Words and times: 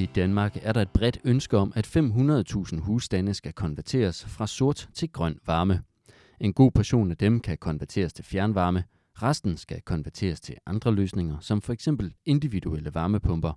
I 0.00 0.06
Danmark 0.06 0.58
er 0.62 0.72
der 0.72 0.82
et 0.82 0.90
bredt 0.90 1.20
ønske 1.24 1.58
om, 1.58 1.72
at 1.76 1.96
500.000 1.96 2.80
husstande 2.80 3.34
skal 3.34 3.52
konverteres 3.52 4.24
fra 4.24 4.46
sort 4.46 4.88
til 4.94 5.12
grøn 5.12 5.38
varme. 5.46 5.82
En 6.40 6.52
god 6.52 6.70
portion 6.70 7.10
af 7.10 7.16
dem 7.16 7.40
kan 7.40 7.58
konverteres 7.58 8.12
til 8.12 8.24
fjernvarme, 8.24 8.84
resten 9.22 9.56
skal 9.56 9.80
konverteres 9.80 10.40
til 10.40 10.56
andre 10.66 10.94
løsninger, 10.94 11.36
som 11.40 11.62
f.eks. 11.62 11.88
individuelle 12.24 12.94
varmepumper. 12.94 13.52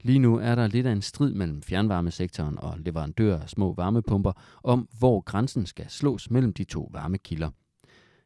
Lige 0.00 0.18
nu 0.18 0.36
er 0.38 0.54
der 0.54 0.66
lidt 0.66 0.86
af 0.86 0.92
en 0.92 1.02
strid 1.02 1.34
mellem 1.34 1.62
fjernvarmesektoren 1.62 2.58
og 2.58 2.78
leverandører 2.78 3.42
af 3.42 3.48
små 3.48 3.74
varmepumper 3.74 4.32
om, 4.62 4.88
hvor 4.98 5.20
grænsen 5.20 5.66
skal 5.66 5.86
slås 5.88 6.30
mellem 6.30 6.52
de 6.52 6.64
to 6.64 6.90
varmekilder. 6.92 7.50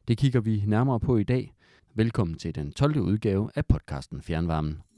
Det 0.09 0.19
kigger 0.19 0.41
vi 0.41 0.63
nærmere 0.67 1.01
på 1.01 1.17
i 1.17 1.25
dag. 1.25 1.55
Velkommen 1.95 2.39
til 2.39 2.55
den 2.55 2.73
12. 2.73 2.99
udgave 2.99 3.51
af 3.55 3.67
podcasten 3.67 4.23
Fjernvarmen. 4.23 4.90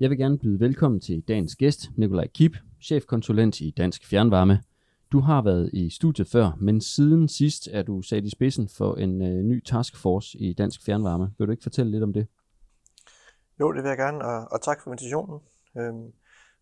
Jeg 0.00 0.10
vil 0.10 0.18
gerne 0.18 0.38
byde 0.38 0.60
velkommen 0.60 1.00
til 1.00 1.20
dagens 1.28 1.56
gæst, 1.56 1.80
Nikolaj 1.96 2.26
Kip, 2.26 2.56
chefkonsulent 2.82 3.60
i 3.60 3.70
Dansk 3.70 4.06
Fjernvarme. 4.06 4.62
Du 5.12 5.20
har 5.20 5.42
været 5.42 5.70
i 5.72 5.90
studiet 5.90 6.28
før, 6.28 6.56
men 6.60 6.80
siden 6.80 7.28
sidst 7.28 7.68
er 7.72 7.82
du 7.82 8.02
sat 8.02 8.24
i 8.24 8.30
spidsen 8.30 8.68
for 8.68 8.94
en 8.94 9.22
øh, 9.22 9.44
ny 9.44 9.64
taskforce 9.64 10.38
i 10.38 10.52
Dansk 10.52 10.84
Fjernvarme. 10.84 11.34
Vil 11.38 11.46
du 11.46 11.50
ikke 11.50 11.62
fortælle 11.62 11.92
lidt 11.92 12.02
om 12.02 12.12
det? 12.12 12.26
Jo, 13.60 13.72
det 13.72 13.82
vil 13.82 13.88
jeg 13.88 13.98
gerne, 13.98 14.24
og, 14.24 14.52
og 14.52 14.62
tak 14.62 14.82
for 14.82 14.90
invitationen. 14.90 15.40
Øhm, 15.78 16.12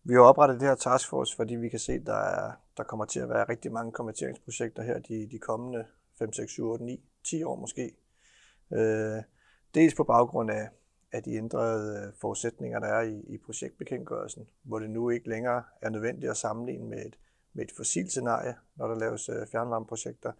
vi 0.03 0.13
har 0.13 0.21
oprettet 0.21 0.59
det 0.59 0.67
her 0.67 0.75
taskforce, 0.75 1.35
fordi 1.35 1.55
vi 1.55 1.69
kan 1.69 1.79
se, 1.79 1.91
at 1.91 2.05
der, 2.05 2.13
er, 2.13 2.51
der 2.77 2.83
kommer 2.83 3.05
til 3.05 3.19
at 3.19 3.29
være 3.29 3.49
rigtig 3.49 3.71
mange 3.71 3.91
konverteringsprojekter 3.91 4.83
her 4.83 4.99
de, 4.99 5.27
de 5.31 5.39
kommende 5.39 5.85
5, 6.19 6.33
6, 6.33 6.51
7, 6.51 6.65
8, 6.65 6.85
9, 6.85 6.99
10 7.23 7.43
år 7.43 7.59
måske. 7.59 7.95
Øh, 8.73 9.23
dels 9.75 9.95
på 9.95 10.03
baggrund 10.03 10.51
af, 10.51 10.69
af 11.11 11.23
de 11.23 11.33
ændrede 11.33 12.07
øh, 12.07 12.13
forudsætninger, 12.21 12.79
der 12.79 12.87
er 12.87 13.01
i, 13.01 13.19
i 13.27 13.37
projektbekendtgørelsen, 13.37 14.47
hvor 14.63 14.79
det 14.79 14.89
nu 14.89 15.09
ikke 15.09 15.29
længere 15.29 15.63
er 15.81 15.89
nødvendigt 15.89 16.31
at 16.31 16.37
sammenligne 16.37 16.89
med 16.89 17.05
et, 17.05 17.19
med 17.53 17.63
et 17.63 17.71
fossilt 17.77 18.11
scenarie, 18.11 18.55
når 18.75 18.87
der 18.87 18.95
laves 18.95 19.29
øh, 19.29 19.47
fjernvarmeprojekter. 19.51 20.31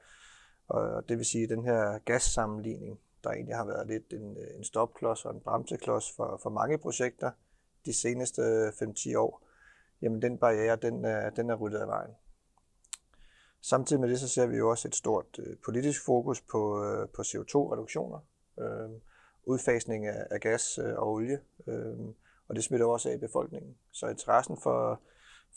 Og 0.67 1.09
det 1.09 1.17
vil 1.17 1.25
sige, 1.25 1.44
at 1.44 1.50
den 1.50 1.66
her 1.66 1.97
gassammenligning, 1.97 3.00
der 3.23 3.30
egentlig 3.30 3.56
har 3.56 3.66
været 3.66 3.88
lidt 3.88 4.14
en, 4.14 4.38
øh, 4.38 4.58
en 4.58 4.64
stopklods 4.64 5.25
og 5.25 5.34
en 5.36 5.42
bremseklods 5.42 6.12
for, 6.16 6.40
for 6.44 6.50
mange 6.50 6.78
projekter 6.78 7.31
de 7.86 7.94
seneste 7.94 8.67
5-10 8.67 9.17
år, 9.17 9.44
jamen 10.02 10.22
den 10.22 10.38
barriere, 10.38 10.75
den 10.75 11.06
er, 11.06 11.30
den 11.30 11.50
er 11.50 11.56
ryddet 11.56 11.80
af 11.80 11.88
vejen. 11.88 12.12
Samtidig 13.62 14.00
med 14.00 14.09
det, 14.09 14.20
så 14.20 14.28
ser 14.28 14.45
vi 14.45 14.58
jo 14.58 14.70
også 14.70 14.88
et 14.88 14.95
stort 14.95 15.40
politisk 15.66 16.06
fokus 16.06 16.42
på, 16.42 16.86
på 17.14 17.22
CO2-reduktioner. 17.22 18.20
Øh, 18.59 18.90
udfasning 19.50 20.05
af, 20.05 20.28
af 20.31 20.39
gas 20.39 20.78
øh, 20.78 20.94
og 20.94 21.11
olie, 21.11 21.39
øh, 21.67 21.97
og 22.47 22.55
det 22.55 22.64
smitter 22.64 22.86
også 22.86 23.09
af 23.09 23.14
i 23.14 23.17
befolkningen. 23.17 23.75
Så 23.91 24.08
interessen 24.08 24.58
for, 24.58 25.02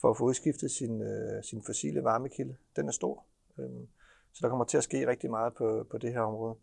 for 0.00 0.10
at 0.10 0.16
få 0.16 0.24
udskiftet 0.24 0.70
sin, 0.70 1.02
øh, 1.02 1.42
sin 1.42 1.62
fossile 1.62 2.04
varmekilde, 2.04 2.56
den 2.76 2.88
er 2.88 2.92
stor. 2.92 3.24
Øh, 3.58 3.86
så 4.32 4.38
der 4.42 4.48
kommer 4.48 4.64
til 4.64 4.76
at 4.76 4.84
ske 4.84 5.06
rigtig 5.06 5.30
meget 5.30 5.54
på, 5.54 5.86
på 5.90 5.98
det 5.98 6.12
her 6.12 6.20
område. 6.20 6.54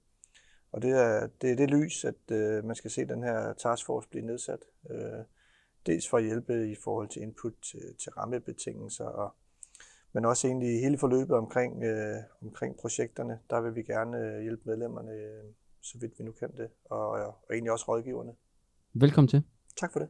Og 0.72 0.82
det 0.82 0.92
er 0.92 1.28
det, 1.42 1.52
er 1.52 1.56
det 1.56 1.72
lys, 1.72 2.06
at 2.06 2.32
øh, 2.32 2.66
man 2.66 2.76
skal 2.76 2.92
se 2.92 3.06
den 3.06 3.24
her 3.24 3.54
taskforce 3.54 4.10
blive 4.10 4.26
nedsat. 4.26 4.60
Øh, 4.90 5.24
dels 5.86 6.10
for 6.10 6.18
at 6.18 6.24
hjælpe 6.24 6.72
i 6.72 6.76
forhold 6.76 7.10
til 7.10 7.22
input 7.22 7.54
til, 7.62 7.96
til 8.00 8.12
rammebetingelser, 8.12 9.06
og, 9.06 9.32
men 10.14 10.26
også 10.26 10.48
egentlig 10.48 10.82
hele 10.82 10.98
forløbet 10.98 11.36
omkring, 11.36 11.84
øh, 11.84 12.18
omkring 12.42 12.78
projekterne. 12.78 13.40
Der 13.50 13.62
vil 13.62 13.76
vi 13.76 13.84
gerne 13.84 14.18
øh, 14.18 14.42
hjælpe 14.42 14.62
medlemmerne 14.66 15.12
øh, 15.12 15.44
så 15.82 15.98
vidt 15.98 16.20
vi 16.20 16.24
nu 16.24 16.32
kan 16.32 16.52
det, 16.58 16.68
og, 16.86 17.10
og 17.10 17.36
egentlig 17.52 17.72
også 17.72 17.86
rådgiverne. 17.88 18.32
Velkommen 18.94 19.28
til. 19.28 19.44
Tak 19.78 19.94
for 19.94 20.00
det. 20.00 20.10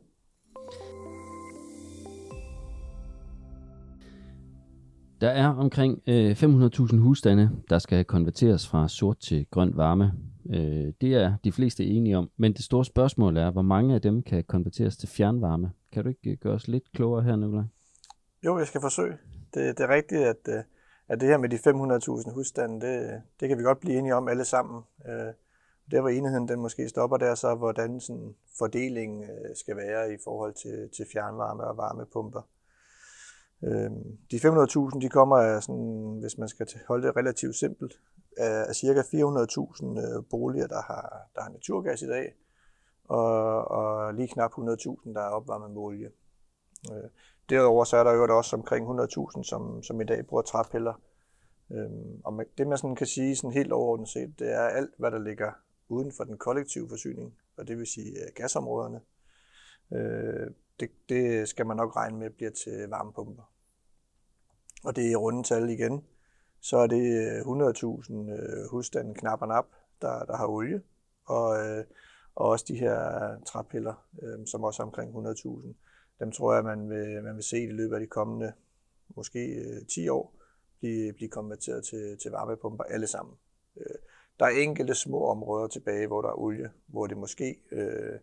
Der 5.22 5.30
er 5.30 5.48
omkring 5.48 6.02
øh, 6.08 6.32
500.000 6.32 6.98
husstande, 6.98 7.50
der 7.70 7.80
skal 7.80 8.06
konverteres 8.06 8.68
fra 8.68 8.88
sort 8.88 9.18
til 9.18 9.48
grøn 9.52 9.78
varme. 9.78 10.14
Øh, 10.50 10.94
det 11.02 11.14
er 11.14 11.34
de 11.44 11.52
fleste 11.52 11.86
enige 11.86 12.18
om, 12.18 12.30
men 12.38 12.54
det 12.54 12.64
store 12.66 12.86
spørgsmål 12.86 13.38
er, 13.38 13.52
hvor 13.52 13.62
mange 13.62 13.96
af 13.96 14.02
dem 14.02 14.24
kan 14.24 14.44
konverteres 14.44 14.98
til 14.98 15.10
fjernvarme. 15.10 15.72
Kan 15.92 16.04
du 16.04 16.10
ikke 16.10 16.32
øh, 16.32 16.38
gøre 16.38 16.54
os 16.54 16.68
lidt 16.68 16.92
klogere 16.92 17.24
her, 17.24 17.36
Nicolaj? 17.36 17.64
Jo, 18.46 18.58
jeg 18.58 18.68
skal 18.68 18.82
forsøge. 18.82 19.18
Det, 19.54 19.78
det 19.78 19.84
er 19.84 19.90
rigtigt, 19.90 20.22
at, 20.22 20.48
øh, 20.50 20.64
at 21.08 21.20
det 21.20 21.30
her 21.30 21.38
med 21.38 21.50
de 21.50 21.56
500.000 21.56 22.34
husstande, 22.34 22.88
det, 22.88 23.22
det 23.40 23.50
kan 23.50 23.58
vi 23.58 23.64
godt 23.64 23.80
blive 23.80 23.98
enige 23.98 24.16
om 24.16 24.28
alle 24.28 24.46
sammen. 24.46 24.84
Øh, 25.08 25.34
der 25.92 26.02
hvor 26.02 26.10
enigheden 26.10 26.48
den 26.48 26.60
måske 26.60 26.90
stopper 26.90 27.18
der, 27.18 27.36
så 27.36 27.56
hvordan 27.56 28.00
sådan 28.00 28.36
fordelingen 28.58 29.24
øh, 29.24 29.56
skal 29.56 29.78
være 29.78 30.14
i 30.14 30.18
forhold 30.24 30.54
til, 30.54 30.90
til 30.96 31.06
fjernvarme 31.14 31.64
og 31.64 31.78
varmepumper. 31.78 32.42
Øh, 33.64 33.92
de 34.32 34.38
500.000, 34.38 35.00
de 35.00 35.10
kommer 35.10 35.38
af 35.38 35.64
sådan, 35.64 36.18
hvis 36.22 36.38
man 36.38 36.50
skal 36.50 36.68
holde 36.88 37.08
det 37.08 37.16
relativt 37.16 37.56
simpelt, 37.56 38.00
af 38.38 38.76
cirka 38.76 39.02
400.000 39.02 39.08
øh, 39.86 40.24
boliger, 40.30 40.68
der 40.68 40.82
har, 40.82 41.30
der 41.36 41.42
har 41.42 41.50
naturgas 41.50 42.02
i 42.02 42.08
dag, 42.08 42.34
og, 43.04 43.68
og 43.68 44.14
lige 44.14 44.28
knap 44.28 44.52
100.000, 44.52 45.14
der 45.14 45.22
er 45.22 45.30
opvarmet 45.30 45.72
med 45.72 45.82
olie. 45.82 46.12
Øh, 46.92 47.10
derudover 47.50 47.84
så 47.84 47.98
er 47.98 48.04
der 48.04 48.14
jo 48.14 48.38
også 48.38 48.56
omkring 48.56 49.00
100.000, 49.00 49.44
som, 49.44 49.84
som 49.84 50.02
i 50.02 50.04
dag 50.04 50.26
bruger 50.26 50.44
træpiller. 50.44 50.94
Øhm, 51.72 52.22
og 52.24 52.44
det 52.58 52.68
man 52.68 52.78
sådan 52.78 52.96
kan 52.96 53.08
sige 53.08 53.36
sådan 53.36 53.52
helt 53.52 53.72
overordnet 53.72 54.10
set, 54.10 54.40
det 54.40 54.54
er 54.54 54.62
alt, 54.62 54.92
hvad 54.98 55.12
der 55.12 55.20
ligger 55.20 55.52
uden 55.90 56.12
for 56.12 56.24
den 56.24 56.38
kollektive 56.38 56.90
forsyning, 56.90 57.38
og 57.58 57.68
det 57.68 57.78
vil 57.78 57.88
sige 57.88 58.12
øh, 58.12 58.32
gasområderne. 58.36 59.02
Øh, 59.94 60.52
det, 60.80 60.90
det 61.10 61.50
skal 61.50 61.66
man 61.66 61.78
nok 61.78 61.96
regne 61.96 62.18
med 62.18 62.30
bliver 62.30 62.52
til 62.52 62.88
varmepumper. 62.90 63.44
Og 64.84 64.96
det 64.96 65.06
er 65.06 65.12
i 65.12 65.16
rundetal 65.16 65.70
igen. 65.70 66.06
Så 66.62 66.78
er 66.78 66.88
det 66.88 67.04
øh, 67.28 67.42
100.000 67.42 68.70
husstande 68.72 69.14
knap 69.14 69.42
og 69.42 69.48
nap, 69.48 69.66
der, 70.02 70.26
der 70.26 70.38
har 70.38 70.48
olie, 70.48 70.82
og, 71.26 71.48
og 72.36 72.46
også 72.50 72.66
de 72.68 72.78
her 72.78 73.00
træpiller, 73.46 73.94
som 74.46 74.64
også 74.64 74.84
er 74.84 74.86
omkring 74.86 75.28
100.000. 75.28 75.74
Dem 76.20 76.32
tror 76.32 76.54
jeg, 76.54 76.64
man 76.64 76.90
vil, 76.90 77.24
man 77.24 77.36
vil 77.36 77.44
se 77.44 77.64
i 77.64 77.72
løbet 77.72 77.96
af 77.96 78.00
de 78.00 78.08
kommende 78.08 78.54
måske 79.16 79.66
10 79.90 80.10
år 80.10 80.34
blive, 80.80 81.14
blive 81.14 81.30
konverteret 81.30 81.84
til, 81.86 82.18
til 82.18 82.32
varmepumper 82.32 82.84
alle 82.84 83.08
sammen. 83.08 83.36
Der 84.40 84.46
er 84.46 84.50
enkelte 84.50 84.96
små 84.96 85.26
områder 85.26 85.68
tilbage, 85.68 86.08
hvor 86.08 86.22
der 86.22 86.30
er 86.30 86.40
olie, 86.40 86.72
hvor 86.88 87.08
det 87.08 87.18
måske 87.18 87.60
øh, 87.72 88.20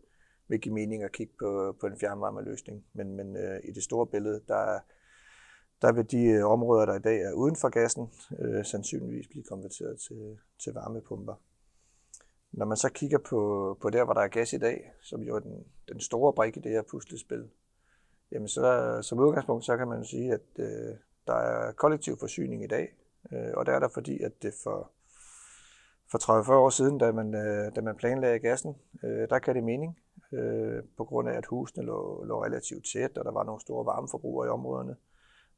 vil 0.48 0.60
give 0.60 0.74
mening 0.74 1.02
at 1.02 1.12
kigge 1.12 1.32
på, 1.38 1.76
på 1.80 1.86
en 1.86 1.98
fjernvarmeløsning. 2.00 2.84
Men, 2.92 3.16
men 3.16 3.36
øh, 3.36 3.60
i 3.64 3.72
det 3.72 3.82
store 3.82 4.06
billede, 4.06 4.40
der, 4.48 4.78
der 5.82 5.92
vil 5.92 6.10
de 6.10 6.24
øh, 6.24 6.44
områder, 6.44 6.86
der 6.86 6.94
i 6.94 7.02
dag 7.02 7.20
er 7.20 7.32
uden 7.32 7.56
for 7.56 7.68
gassen, 7.68 8.08
øh, 8.38 8.64
sandsynligvis 8.64 9.28
blive 9.28 9.44
konverteret 9.44 9.98
til, 10.00 10.38
til 10.64 10.72
varmepumper. 10.72 11.34
Når 12.52 12.66
man 12.66 12.76
så 12.76 12.92
kigger 12.92 13.18
på, 13.18 13.78
på 13.82 13.90
der, 13.90 14.04
hvor 14.04 14.14
der 14.14 14.20
er 14.20 14.28
gas 14.28 14.52
i 14.52 14.58
dag, 14.58 14.92
som 15.02 15.20
jo 15.20 15.36
er 15.36 15.40
den, 15.40 15.64
den 15.88 16.00
store 16.00 16.32
brik 16.32 16.56
i 16.56 16.60
det 16.60 16.72
her 16.72 16.82
puslespil, 16.82 17.48
jamen 18.32 18.48
så 18.48 18.98
som 19.02 19.18
udgangspunkt, 19.18 19.64
så 19.64 19.76
kan 19.76 19.88
man 19.88 20.04
sige, 20.04 20.32
at 20.32 20.40
øh, 20.58 20.94
der 21.26 21.34
er 21.34 21.72
kollektiv 21.72 22.16
forsyning 22.18 22.64
i 22.64 22.66
dag, 22.66 22.96
øh, 23.32 23.52
og 23.54 23.66
det 23.66 23.74
er 23.74 23.78
der 23.78 23.88
fordi, 23.88 24.22
at 24.22 24.42
det 24.42 24.54
for 24.62 24.90
for 26.10 26.42
30-40 26.42 26.52
år 26.52 26.70
siden, 26.70 26.98
da 26.98 27.12
man, 27.12 27.34
øh, 27.34 27.76
da 27.76 27.80
man 27.80 27.96
planlagde 27.96 28.38
gassen, 28.38 28.76
øh, 29.04 29.28
der 29.28 29.38
gav 29.38 29.54
det 29.54 29.64
mening, 29.64 29.98
øh, 30.32 30.82
på 30.96 31.04
grund 31.04 31.28
af 31.28 31.36
at 31.36 31.46
husene 31.46 31.86
lå, 31.86 32.24
lå 32.24 32.44
relativt 32.44 32.86
tæt, 32.92 33.18
og 33.18 33.24
der 33.24 33.30
var 33.30 33.44
nogle 33.44 33.60
store 33.60 33.86
varmeforbrugere 33.86 34.46
i 34.46 34.50
områderne. 34.50 34.96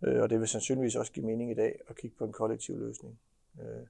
Øh, 0.05 0.23
og 0.23 0.31
det 0.31 0.41
vil 0.41 0.49
sandsynligvis 0.49 0.97
også 0.97 1.13
give 1.13 1.27
mening 1.27 1.51
i 1.51 1.55
dag 1.55 1.81
at 1.89 1.97
kigge 1.97 2.17
på 2.19 2.25
en 2.25 2.33
kollektiv 2.33 2.79
løsning. 2.79 3.19
Øh, 3.61 3.87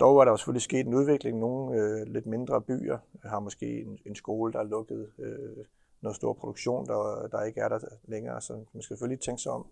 dog 0.00 0.20
er 0.20 0.24
der 0.24 0.32
jo 0.32 0.36
selvfølgelig 0.36 0.62
sket 0.62 0.86
en 0.86 0.94
udvikling. 0.94 1.38
Nogle 1.38 1.80
øh, 1.80 2.06
lidt 2.06 2.26
mindre 2.26 2.62
byer 2.62 2.98
har 3.24 3.40
måske 3.40 3.80
en, 3.80 3.98
en 4.06 4.14
skole, 4.14 4.52
der 4.52 4.58
er 4.58 4.64
lukket, 4.64 5.10
øh, 5.18 5.64
noget 6.00 6.16
stor 6.16 6.32
produktion, 6.32 6.86
der, 6.86 7.28
der 7.32 7.42
ikke 7.42 7.60
er 7.60 7.68
der 7.68 7.78
længere, 8.04 8.40
så 8.40 8.52
man 8.52 8.82
skal 8.82 8.96
selvfølgelig 8.96 9.20
tænke 9.20 9.42
sig 9.42 9.52
om. 9.52 9.66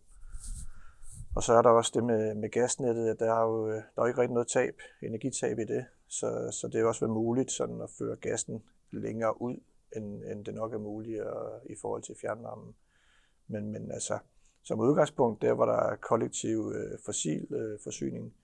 Og 1.37 1.43
så 1.43 1.53
er 1.53 1.63
der 1.63 1.71
også 1.71 1.93
det 1.95 2.05
med, 2.05 2.35
med 2.35 2.51
gasnettet, 2.51 3.09
at 3.09 3.19
der 3.19 3.35
er 3.35 3.43
jo 3.43 3.69
øh, 3.69 3.83
der 3.97 4.03
er 4.03 4.07
ikke 4.07 4.21
rigtig 4.21 4.35
noget 4.35 4.49
tab, 4.49 4.75
energitab 5.03 5.59
i 5.59 5.65
det. 5.65 5.85
Så, 6.09 6.59
så 6.61 6.69
det 6.69 6.81
er 6.81 6.85
også 6.85 7.01
være 7.01 7.15
muligt 7.15 7.53
sådan 7.53 7.81
at 7.81 7.91
føre 7.91 8.17
gassen 8.17 8.63
længere 8.91 9.43
ud, 9.43 9.57
end, 9.97 10.25
end 10.25 10.45
det 10.45 10.55
nok 10.55 10.75
er 10.75 10.79
muligt 10.79 11.21
at, 11.21 11.71
i 11.71 11.75
forhold 11.81 12.03
til 12.03 12.15
fjernvarmen. 12.21 12.75
Men, 13.49 13.73
men 13.73 13.91
altså, 13.93 14.19
som 14.63 14.81
udgangspunkt, 14.81 15.43
der 15.43 15.55
hvor 15.55 15.67
der 15.67 15.77
er 15.77 15.97
kollektiv 15.97 16.73
øh, 16.75 16.99
fossil 17.07 17.47
øh, 17.51 17.79
forsyning, 17.85 18.35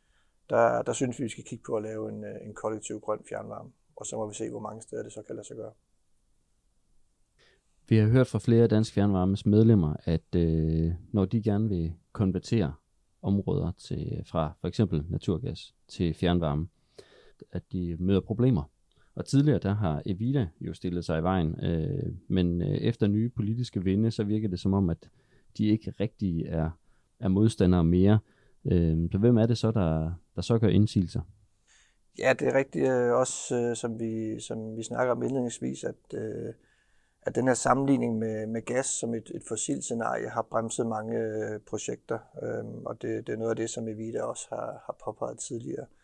der, 0.51 0.83
der 0.83 0.93
synes 0.93 1.19
vi, 1.19 1.25
vi 1.25 1.29
skal 1.29 1.45
kigge 1.45 1.65
på 1.67 1.77
at 1.77 1.83
lave 1.83 2.09
en, 2.09 2.25
øh, 2.25 2.47
en 2.47 2.55
kollektiv 2.55 3.01
grøn 3.01 3.21
fjernvarme. 3.29 3.71
Og 3.97 4.07
så 4.07 4.17
må 4.17 4.29
vi 4.29 4.35
se, 4.35 4.51
hvor 4.51 4.61
mange 4.61 4.83
steder 4.83 5.03
det 5.03 5.13
så 5.13 5.23
kan 5.23 5.37
lade 5.37 5.47
sig 5.47 5.57
gøre. 5.57 5.73
Vi 7.89 7.97
har 7.97 8.09
hørt 8.09 8.27
fra 8.27 8.39
flere 8.39 8.63
af 8.63 8.69
Dansk 8.69 8.95
Fjernvarmes 8.95 9.47
medlemmer, 9.47 9.97
at 10.05 10.35
øh, 10.37 10.93
når 11.13 11.25
de 11.25 11.43
gerne 11.43 11.69
vil 11.69 11.95
konvertere 12.13 12.75
områder 13.23 13.73
til, 13.79 14.25
fra 14.27 14.53
for 14.61 14.69
eksempel 14.69 15.05
naturgas 15.09 15.75
til 15.89 16.15
fjernvarme, 16.15 16.69
at 17.53 17.63
de 17.73 17.97
møder 17.99 18.21
problemer. 18.21 18.71
Og 19.15 19.25
tidligere 19.25 19.59
der 19.59 19.75
har 19.75 20.03
Evita 20.07 20.49
jo 20.61 20.75
stillet 20.75 21.05
sig 21.05 21.19
i 21.19 21.23
vejen, 21.23 21.65
øh, 21.65 22.13
men 22.29 22.63
øh, 22.63 22.69
efter 22.69 23.07
nye 23.07 23.29
politiske 23.29 23.85
vinde, 23.85 24.11
så 24.11 24.25
virker 24.25 24.49
det 24.49 24.61
som 24.61 24.75
om, 24.75 24.91
at 24.91 25.09
de 25.59 25.67
ikke 25.67 25.91
rigtig 26.01 26.47
er, 26.47 26.71
er 27.21 27.29
modstandere 27.29 27.85
mere. 27.85 28.19
Øh, 28.65 29.11
så 29.13 29.19
hvem 29.19 29.39
er 29.39 29.47
det 29.47 29.59
så, 29.59 29.71
der, 29.71 30.13
der 30.37 30.43
så 30.43 30.59
gør 30.59 30.69
indsigelser? 30.69 31.21
Ja, 32.19 32.33
det 32.39 32.49
er 32.49 32.55
rigtigt 32.55 32.89
øh, 32.89 33.13
også, 33.13 33.57
øh, 33.57 33.77
som, 33.77 34.01
vi, 34.01 34.41
som 34.41 34.77
vi 34.77 34.83
snakker 34.83 35.13
om 35.13 35.23
indledningsvis, 35.23 35.85
at, 35.85 36.15
øh, 36.15 36.55
at 37.23 37.35
den 37.35 37.47
her 37.47 37.55
sammenligning 37.55 38.19
med, 38.19 38.47
med 38.47 38.63
gas 38.63 38.87
som 38.87 39.15
et, 39.15 39.31
et 39.35 39.43
fossilt 39.49 39.85
scenarie 39.85 40.29
har 40.29 40.43
bremset 40.43 40.87
mange 40.87 41.19
øh, 41.19 41.61
projekter, 41.61 42.19
øh, 42.43 42.65
og 42.85 43.03
det, 43.03 43.27
det 43.27 43.33
er 43.33 43.37
noget 43.37 43.51
af 43.51 43.57
det, 43.57 43.71
som 43.71 43.89
Evita 43.89 44.23
også 44.23 44.47
har, 44.49 44.83
har 44.87 44.97
påpeget 45.05 45.39
tidligere. 45.39 45.83
Øh, 45.83 46.04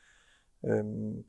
Øhm, 0.64 1.24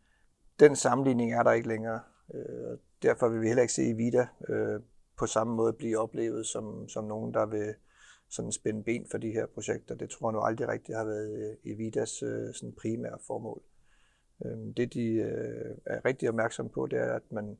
den 0.60 0.76
sammenligning 0.76 1.34
er 1.34 1.44
der 1.44 1.52
ikke 1.52 1.68
længere. 1.68 2.00
Øh, 2.34 2.78
derfor 3.02 3.30
vil 3.30 3.42
vi 3.42 3.48
heller 3.48 3.62
ikke 3.62 3.74
se 3.74 3.90
Evita 3.90 4.28
øh, 4.50 4.80
på 5.18 5.26
samme 5.26 5.56
måde 5.56 5.74
blive 5.74 5.98
oplevet 5.98 6.46
som, 6.46 6.90
som 6.90 7.04
nogen, 7.04 7.34
der 7.34 7.46
vil 7.46 7.74
sådan 8.30 8.52
spænde 8.52 8.84
ben 8.84 9.06
for 9.12 9.18
de 9.18 9.32
her 9.32 9.46
projekter. 9.46 9.96
Det 9.96 10.10
tror 10.10 10.30
jeg 10.30 10.34
nu 10.34 10.42
aldrig 10.42 10.68
rigtigt 10.68 10.98
har 10.98 11.06
været 11.06 11.32
øh, 11.32 11.74
Evitas 11.74 12.24
øh, 12.24 12.54
sådan 12.54 12.74
primære 12.74 13.18
formål. 13.28 13.62
Øh, 14.46 14.58
det 14.78 14.94
de 14.94 15.06
øh, 15.06 15.78
er 15.86 16.06
rigtig 16.06 16.30
opmærksom 16.30 16.70
på, 16.70 16.88
det 16.88 17.00
er, 17.00 17.14
at 17.14 17.32
man, 17.32 17.58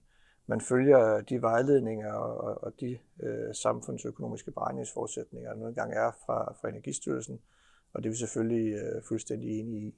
man 0.48 0.62
følger 0.62 1.22
de 1.22 1.42
vejledninger 1.42 2.14
og, 2.14 2.64
og 2.64 2.74
de 2.80 2.98
øh, 3.24 3.56
samfundsøkonomiske 3.56 4.52
beregningsforudsætninger, 4.52 5.50
der 5.50 5.60
nogle 5.60 5.76
gange 5.76 5.96
er 5.96 6.12
fra, 6.26 6.54
fra 6.62 6.70
Energistyrelsen, 6.70 7.40
og 7.94 8.04
det 8.04 8.10
er 8.10 8.12
vi 8.12 8.18
selvfølgelig 8.18 8.74
øh, 8.74 9.04
fuldstændig 9.04 9.60
enige 9.60 9.88
i. 9.88 9.96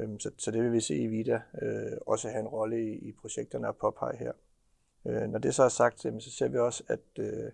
Øhm, 0.00 0.20
så, 0.20 0.30
så 0.38 0.50
det 0.50 0.62
vil 0.62 0.72
vi 0.72 0.80
se 0.80 0.96
i 0.96 1.06
VIDA 1.06 1.40
øh, 1.62 1.92
også 2.06 2.28
have 2.28 2.40
en 2.40 2.48
rolle 2.48 2.82
i, 2.82 3.08
i 3.08 3.12
projekterne 3.12 3.68
og 3.68 3.76
påpege 3.76 4.16
her. 4.16 4.32
Øh, 5.06 5.30
når 5.30 5.38
det 5.38 5.54
så 5.54 5.62
er 5.62 5.68
sagt, 5.68 6.00
så 6.00 6.30
ser 6.38 6.48
vi 6.48 6.58
også, 6.58 6.84
at, 6.88 7.18
øh, 7.18 7.52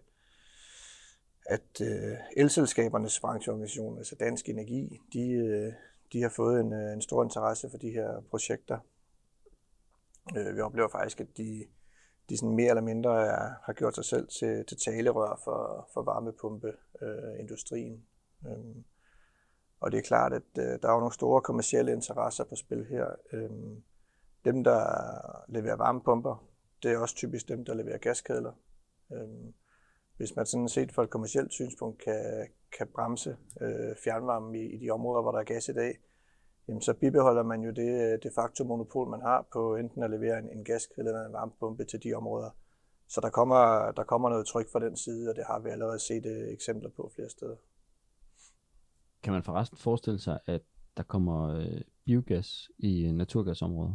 at 1.46 1.80
øh, 1.82 2.16
elselskabernes 2.36 3.20
brancheorganisation, 3.20 3.98
altså 3.98 4.16
Dansk 4.20 4.48
Energi, 4.48 5.00
de, 5.12 5.30
øh, 5.30 5.72
de 6.12 6.22
har 6.22 6.28
fået 6.28 6.60
en, 6.60 6.72
øh, 6.72 6.92
en 6.92 7.02
stor 7.02 7.24
interesse 7.24 7.70
for 7.70 7.78
de 7.78 7.90
her 7.90 8.20
projekter. 8.30 8.78
Øh, 10.36 10.56
vi 10.56 10.60
oplever 10.60 10.88
faktisk, 10.88 11.20
at 11.20 11.36
de, 11.36 11.64
de 12.28 12.36
sådan 12.36 12.56
mere 12.56 12.68
eller 12.68 12.82
mindre 12.82 13.26
er, 13.26 13.50
har 13.64 13.72
gjort 13.72 13.94
sig 13.94 14.04
selv 14.04 14.28
til, 14.28 14.64
til 14.66 14.76
talerør 14.76 15.40
for, 15.44 15.88
for 15.94 16.02
varmepumpeindustrien. 16.02 18.04
Øh, 18.46 18.76
og 19.80 19.92
det 19.92 19.98
er 19.98 20.02
klart, 20.02 20.32
at 20.32 20.42
øh, 20.58 20.64
der 20.64 20.88
er 20.88 20.92
jo 20.92 20.98
nogle 20.98 21.14
store 21.14 21.40
kommersielle 21.40 21.92
interesser 21.92 22.44
på 22.44 22.56
spil 22.56 22.84
her. 22.84 23.06
Øh, 23.32 23.50
dem, 24.44 24.64
der 24.64 24.80
leverer 25.48 25.76
varmepumper, 25.76 26.48
det 26.82 26.92
er 26.92 26.98
også 26.98 27.14
typisk 27.14 27.48
dem, 27.48 27.64
der 27.64 27.74
leverer 27.74 27.98
gaskedler. 27.98 28.52
Øh, 29.12 29.52
hvis 30.16 30.36
man 30.36 30.46
sådan 30.46 30.68
set 30.68 30.92
fra 30.92 31.02
et 31.02 31.10
kommersielt 31.10 31.52
synspunkt 31.52 31.98
kan, 31.98 32.48
kan 32.78 32.86
bremse 32.94 33.36
øh, 33.60 33.96
fjernvarme 34.04 34.58
i, 34.58 34.74
i 34.74 34.78
de 34.78 34.90
områder, 34.90 35.22
hvor 35.22 35.32
der 35.32 35.38
er 35.38 35.44
gas 35.44 35.68
i 35.68 35.72
dag, 35.72 35.98
jamen 36.68 36.82
så 36.82 36.94
bibeholder 36.94 37.42
man 37.42 37.60
jo 37.60 37.70
det 37.70 38.12
øh, 38.12 38.18
de 38.22 38.30
facto 38.34 38.64
monopol, 38.64 39.08
man 39.08 39.20
har 39.20 39.46
på 39.52 39.76
enten 39.76 40.02
at 40.02 40.10
levere 40.10 40.38
en, 40.38 40.48
en 40.48 40.64
gaskedel 40.64 41.06
eller 41.06 41.26
en 41.26 41.32
varmepumpe 41.32 41.84
til 41.84 42.02
de 42.02 42.14
områder. 42.14 42.50
Så 43.08 43.20
der 43.20 43.30
kommer, 43.30 43.92
der 43.92 44.04
kommer 44.04 44.28
noget 44.28 44.46
tryk 44.46 44.72
fra 44.72 44.80
den 44.80 44.96
side, 44.96 45.30
og 45.30 45.36
det 45.36 45.44
har 45.46 45.58
vi 45.58 45.70
allerede 45.70 45.98
set 45.98 46.26
øh, 46.26 46.52
eksempler 46.52 46.90
på 46.96 47.10
flere 47.14 47.30
steder. 47.30 47.56
Kan 49.22 49.32
man 49.32 49.42
forresten 49.42 49.78
forestille 49.78 50.18
sig, 50.18 50.38
at 50.46 50.62
der 50.96 51.02
kommer 51.02 51.48
øh, 51.48 51.80
biogas 52.04 52.70
i 52.78 53.06
øh, 53.06 53.12
naturgasområder? 53.12 53.94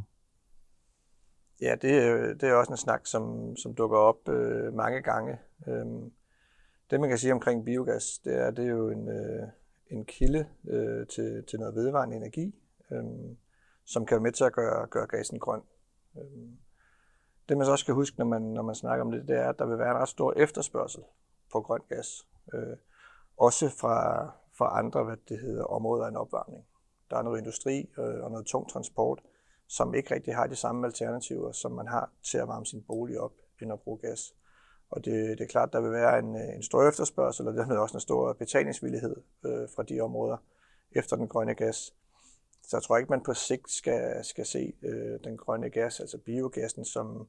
Ja, 1.62 1.76
det, 1.82 2.12
øh, 2.12 2.36
det 2.40 2.44
er 2.44 2.54
også 2.54 2.72
en 2.72 2.78
snak, 2.78 3.06
som, 3.06 3.56
som 3.56 3.76
dukker 3.76 3.98
op 3.98 4.30
øh, 4.30 4.74
mange 4.74 5.02
gange. 5.02 5.38
Øhm, 5.68 6.12
det 6.90 7.00
man 7.00 7.10
kan 7.10 7.18
sige 7.18 7.34
omkring 7.34 7.66
biogas, 7.66 8.20
det 8.26 8.38
er, 8.38 8.52
det 8.52 8.66
er 8.66 8.70
jo 8.70 8.90
en, 8.90 9.10
øh, 9.10 9.48
en 9.88 10.06
kilde 10.06 10.48
øh, 10.68 11.08
til, 11.08 11.44
til 11.50 11.60
noget 11.60 11.76
vedvarende 11.76 12.16
energi, 12.16 12.56
øh, 12.92 13.04
som 13.86 14.06
kan 14.06 14.16
være 14.16 14.24
med 14.24 14.32
til 14.32 14.44
at 14.44 14.54
gøre, 14.54 14.88
gøre 14.88 15.08
gassen 15.08 15.40
grøn. 15.40 15.62
Øh, 16.18 16.48
det 17.50 17.58
man 17.58 17.66
så 17.66 17.72
også 17.72 17.84
skal 17.84 17.94
huske, 17.94 18.20
når 18.20 18.26
man, 18.26 18.42
når 18.42 18.62
man 18.62 18.76
snakker 18.76 19.06
om 19.06 19.12
det, 19.12 19.28
det 19.28 19.38
er, 19.38 19.50
at 19.50 19.60
der 19.60 19.66
vil 19.66 19.78
være 19.78 19.92
en 19.92 19.98
ret 19.98 20.10
stor 20.10 20.34
efterspørgsel 20.38 21.04
på 21.52 21.62
grøn 21.62 21.82
gas. 21.90 22.28
Øh, 22.54 22.78
også 23.38 23.70
fra, 23.70 24.30
fra 24.58 24.80
andre 24.80 25.04
hvad 25.04 25.18
det 25.30 25.40
hedder, 25.40 25.64
områder 25.64 26.08
end 26.08 26.18
opvarmning. 26.18 26.66
Der 27.10 27.18
er 27.18 27.22
noget 27.22 27.40
industri 27.40 27.90
øh, 27.98 28.24
og 28.24 28.32
noget 28.32 28.46
tung 28.46 28.70
transport, 28.70 29.22
som 29.68 29.94
ikke 29.94 30.16
rigtig 30.16 30.36
har 30.36 30.48
de 30.48 30.56
samme 30.56 30.88
alternativer, 30.88 31.52
som 31.52 31.72
man 31.72 31.88
har 31.88 32.12
til 32.24 32.38
at 32.38 32.48
varme 32.48 32.66
sin 32.66 32.84
bolig 32.84 33.20
op, 33.20 33.34
end 33.62 33.74
at 33.74 33.80
bruge 33.80 33.98
gas. 33.98 34.36
Og 34.90 35.06
det, 35.06 35.38
det 35.38 35.44
er 35.44 35.48
klart, 35.48 35.74
der 35.74 35.82
vil 35.82 35.92
være 35.92 36.20
en, 36.20 36.36
øh, 36.36 36.56
en 36.56 36.64
stor 36.64 36.90
efterspørgsel, 36.90 37.48
og 37.48 37.54
dermed 37.54 37.78
også 37.78 37.98
en 37.98 38.02
stor 38.02 38.34
betalingsvillighed 38.34 39.16
øh, 39.46 39.70
fra 39.76 39.84
de 39.84 40.02
områder 40.02 40.38
efter 40.92 41.16
den 41.16 41.28
grønne 41.28 41.56
gas. 41.56 41.94
Så 42.64 42.78
jeg 42.78 42.84
tror 42.84 42.98
ikke, 42.98 43.10
man 43.10 43.24
på 43.24 43.34
sigt 43.34 43.72
skal, 43.72 44.26
skal 44.26 44.46
se 44.46 44.74
øh, 44.84 45.20
den 45.24 45.38
grønne 45.38 45.70
gas, 45.70 46.00
altså 46.00 46.18
biogassen, 46.18 46.86
som, 46.86 47.28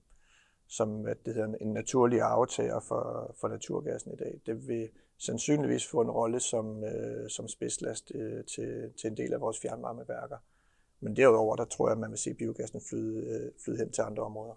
som 0.76 0.88
hvad 0.88 1.14
det 1.26 1.34
hedder, 1.34 1.54
en 1.60 1.72
naturlig 1.72 2.20
aftager 2.20 2.80
for, 2.80 3.34
for 3.40 3.48
naturgassen 3.48 4.12
i 4.12 4.16
dag. 4.16 4.40
Det 4.46 4.68
vil 4.68 4.88
sandsynligvis 5.18 5.86
få 5.90 6.00
en 6.00 6.10
rolle 6.10 6.40
som, 6.40 6.84
øh, 6.84 7.28
som 7.28 7.48
spidslast 7.48 8.12
øh, 8.14 8.44
til, 8.44 8.90
til 9.00 9.10
en 9.10 9.16
del 9.16 9.32
af 9.32 9.40
vores 9.40 9.60
fjernvarmeværker. 9.62 10.36
Men 11.00 11.16
derudover, 11.16 11.56
der 11.56 11.64
tror 11.64 11.88
jeg, 11.88 11.92
at 11.92 11.98
man 12.00 12.10
vil 12.10 12.18
se 12.18 12.34
biogassen 12.34 12.80
flyde, 12.90 13.18
øh, 13.34 13.50
flyde 13.64 13.78
hen 13.78 13.90
til 13.92 14.02
andre 14.02 14.22
områder. 14.22 14.54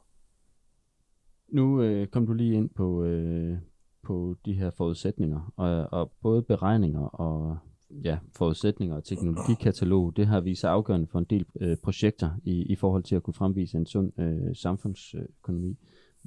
Nu 1.47 1.81
øh, 1.81 2.07
kom 2.07 2.25
du 2.25 2.33
lige 2.33 2.53
ind 2.53 2.69
på, 2.69 3.03
øh, 3.03 3.57
på 4.03 4.35
de 4.45 4.53
her 4.53 4.71
forudsætninger, 4.71 5.53
og, 5.55 5.99
og 5.99 6.11
både 6.21 6.43
beregninger 6.43 7.01
og 7.01 7.57
ja, 7.89 8.19
forudsætninger 8.35 8.95
og 8.95 9.03
teknologikatalog, 9.03 10.15
det 10.17 10.27
har 10.27 10.41
vist 10.41 10.61
sig 10.61 10.71
afgørende 10.71 11.07
for 11.07 11.19
en 11.19 11.25
del 11.25 11.45
øh, 11.61 11.77
projekter 11.83 12.29
i, 12.43 12.61
i 12.61 12.75
forhold 12.75 13.03
til 13.03 13.15
at 13.15 13.23
kunne 13.23 13.33
fremvise 13.33 13.77
en 13.77 13.85
sund 13.85 14.19
øh, 14.19 14.55
samfundsøkonomi. 14.55 15.77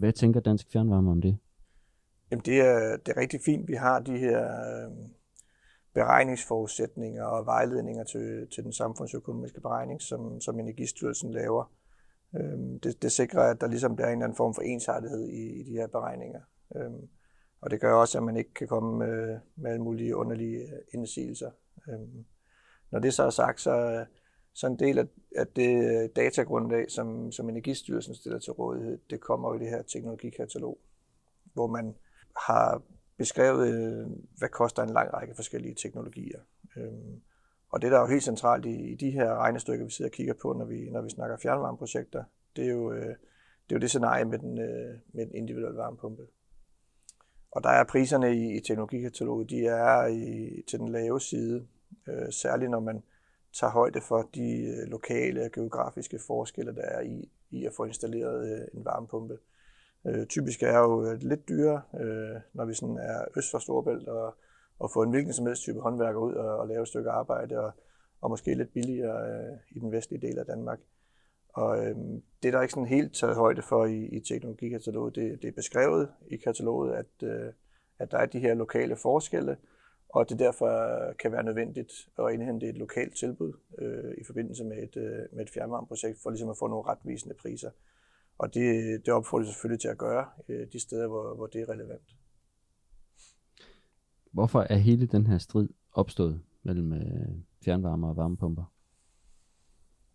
Hvad 0.01 0.13
tænker 0.13 0.41
Dansk 0.41 0.73
Fjernvarme 0.73 1.11
om 1.11 1.21
det? 1.21 1.39
Jamen 2.31 2.45
det 2.45 2.61
er, 2.61 2.97
det 2.97 3.09
er 3.17 3.21
rigtig 3.21 3.41
fint, 3.45 3.69
vi 3.69 3.75
har 3.75 4.01
de 4.01 4.19
her 4.19 4.43
øh, 4.45 4.93
beregningsforudsætninger 5.95 7.25
og 7.25 7.47
vejledninger 7.47 8.05
til, 8.05 8.49
til 8.55 8.65
den 8.65 8.73
samfundsøkonomiske 8.73 9.61
beregning, 9.61 10.03
som, 10.03 10.41
som 10.41 10.61
Energistyrelsen 10.61 11.31
laver. 11.31 11.73
Øhm, 12.37 12.81
det, 12.81 13.03
det 13.03 13.13
sikrer, 13.13 13.43
at 13.43 13.61
der 13.61 13.67
ligesom 13.67 13.93
er 13.93 13.97
en 13.97 14.13
eller 14.13 14.25
anden 14.25 14.37
form 14.37 14.55
for 14.55 14.63
ensartethed 14.63 15.29
i, 15.29 15.61
i 15.61 15.63
de 15.63 15.73
her 15.73 15.87
beregninger. 15.87 16.41
Øhm, 16.77 17.09
og 17.61 17.71
det 17.71 17.81
gør 17.81 17.95
også, 17.95 18.19
at 18.19 18.25
man 18.25 18.37
ikke 18.37 18.55
kan 18.55 18.69
komme 18.69 18.99
med, 18.99 19.39
med 19.57 19.71
alle 19.71 19.83
mulige 19.83 20.17
underlige 20.17 20.61
øh, 20.61 20.79
indsigelser. 20.95 21.51
Øhm, 21.89 22.25
når 22.91 22.99
det 22.99 23.15
så 23.15 23.23
er 23.23 23.31
sagt, 23.31 23.61
så, 23.61 24.05
så 24.55 24.67
en 24.67 24.79
del 24.79 24.99
af, 24.99 25.07
af 25.37 25.47
det 25.47 26.03
øh, 26.03 26.09
datagrundlag, 26.17 26.91
som, 26.91 27.33
som 27.33 27.49
Energistyrelsen 27.49 28.15
stiller 28.15 28.39
til 28.39 28.53
rådighed, 28.53 28.99
det 29.11 29.21
kommer 29.21 29.49
jo 29.49 29.61
i 29.61 29.63
det 29.63 29.69
her 29.69 29.83
teknologikatalog, 29.83 30.79
hvor 31.53 31.67
man 31.67 31.95
har 32.37 32.83
beskrevet, 33.17 33.69
øh, 33.75 34.07
hvad 34.39 34.49
koster 34.49 34.83
en 34.83 34.91
lang 34.91 35.13
række 35.15 35.35
forskellige 35.35 35.75
teknologier. 35.75 36.41
Øhm, 36.77 37.21
og 37.71 37.83
det, 37.83 37.91
der 37.91 37.97
er 37.97 38.01
jo 38.01 38.07
helt 38.07 38.23
centralt 38.23 38.67
i, 38.67 38.93
i 38.93 38.95
de 38.95 39.11
her 39.11 39.35
regnestykker, 39.35 39.85
vi 39.85 39.91
sidder 39.91 40.09
og 40.09 40.13
kigger 40.13 40.35
på, 40.43 40.53
når 40.53 40.65
vi, 40.65 40.91
når 40.91 41.03
vi 41.03 41.11
snakker 41.11 41.37
fjernvarmeprojekter, 41.37 42.25
det 42.57 42.65
er 42.65 42.69
jo, 42.69 42.93
øh, 42.93 43.09
det, 43.69 43.75
er 43.75 43.77
jo 43.77 43.79
det 43.79 43.91
scenarie 43.91 44.25
med 44.25 44.39
den, 44.39 44.55
med 45.13 45.27
den 45.27 45.35
individuelle 45.35 45.79
varmepumpe. 45.79 46.27
Og 47.53 47.63
der 47.63 47.69
er 47.69 47.85
priserne 47.85 48.37
i, 48.37 48.57
i 48.57 48.61
teknologikataloget, 48.61 49.51
de 49.51 49.67
er 49.67 50.07
i, 50.07 50.63
til 50.69 50.79
den 50.79 50.89
lave 50.89 51.21
side, 51.21 51.67
øh, 52.09 52.33
særligt 52.33 52.71
når 52.71 52.81
man 52.81 53.03
tager 53.53 53.71
højde 53.71 54.01
for 54.01 54.29
de 54.35 54.63
øh, 54.63 54.89
lokale 54.91 55.45
og 55.45 55.53
geografiske 55.53 56.19
forskelle, 56.27 56.75
der 56.75 56.83
er 56.83 57.01
i, 57.01 57.31
i 57.51 57.67
at 57.67 57.73
få 57.77 57.85
installeret 57.85 58.53
øh, 58.53 58.67
en 58.75 58.85
varmepumpe. 58.85 59.39
Øh, 60.07 60.27
typisk 60.27 60.63
er 60.63 60.79
jo 60.79 61.07
øh, 61.07 61.19
lidt 61.21 61.49
dyrere, 61.49 61.83
øh, 62.01 62.41
når 62.53 62.65
vi 62.65 62.75
sådan 62.75 62.97
er 62.97 63.25
øst 63.37 63.51
for 63.51 63.59
Storebælt 63.59 64.09
og 64.09 64.35
at 64.85 64.91
få 64.93 65.03
en 65.03 65.11
hvilken 65.11 65.33
som 65.33 65.47
helst 65.47 65.63
type 65.63 65.81
håndværker 65.81 66.21
ud 66.21 66.35
og, 66.35 66.59
og 66.59 66.69
lave 66.69 66.83
et 66.83 66.89
stykke 66.89 67.11
arbejde, 67.11 67.59
og, 67.59 67.73
og 68.21 68.31
måske 68.31 68.55
lidt 68.55 68.73
billigere 68.73 69.31
øh, 69.31 69.57
i 69.71 69.79
den 69.79 69.93
vestlige 69.93 70.27
del 70.27 70.39
af 70.39 70.47
Danmark. 70.47 70.79
Og 71.49 71.79
øh, 71.79 71.97
det 72.43 72.49
er 72.49 72.51
der 72.51 72.63
ikke 72.63 72.73
sådan 72.73 72.89
helt 72.89 73.15
taget 73.15 73.37
højde 73.37 73.63
for 73.63 73.85
i, 73.85 74.05
i 74.05 74.21
teknologikataloget. 74.21 75.15
Det, 75.15 75.43
det 75.43 75.49
er 75.49 75.53
beskrevet 75.53 76.09
i 76.29 76.37
kataloget, 76.37 76.95
at, 76.95 77.29
øh, 77.29 77.53
at 77.99 78.11
der 78.11 78.19
er 78.19 78.27
de 78.27 78.39
her 78.39 78.55
lokale 78.55 78.97
forskelle, 78.97 79.57
og 80.15 80.29
det 80.29 80.39
derfor 80.39 80.71
kan 81.19 81.33
være 81.33 81.43
nødvendigt 81.43 81.93
at 82.19 82.33
indhente 82.33 82.69
et 82.69 82.79
lokalt 82.79 83.17
tilbud 83.17 83.53
øh, 83.79 84.15
i 84.19 84.25
forbindelse 84.25 84.65
med 84.65 84.77
et, 84.83 84.97
øh, 84.97 85.23
med 85.33 85.43
et 85.43 85.51
fjernvarmeprojekt, 85.51 86.19
for 86.23 86.31
ligesom 86.31 86.51
at 86.51 86.57
få 86.59 86.67
nogle 86.67 86.89
retvisende 86.89 87.35
priser. 87.35 87.71
Og 88.39 88.55
det, 88.55 88.67
det 89.07 89.15
opfordrer 89.15 89.47
selvfølgelig 89.47 89.81
til 89.81 89.89
at 89.89 89.99
gøre 89.99 90.27
øh, 90.49 90.67
de 90.73 90.81
steder, 90.81 91.09
hvor, 91.09 91.35
hvor 91.35 91.47
det 91.47 91.61
er 91.61 91.69
relevant. 91.69 92.17
Hvorfor 94.33 94.67
er 94.71 94.77
hele 94.77 95.07
den 95.07 95.27
her 95.27 95.39
strid 95.39 95.69
opstået 95.93 96.43
mellem 96.63 96.93
øh, 96.93 97.29
fjernvarme 97.65 98.09
og 98.09 98.17
varmepumper? 98.17 98.65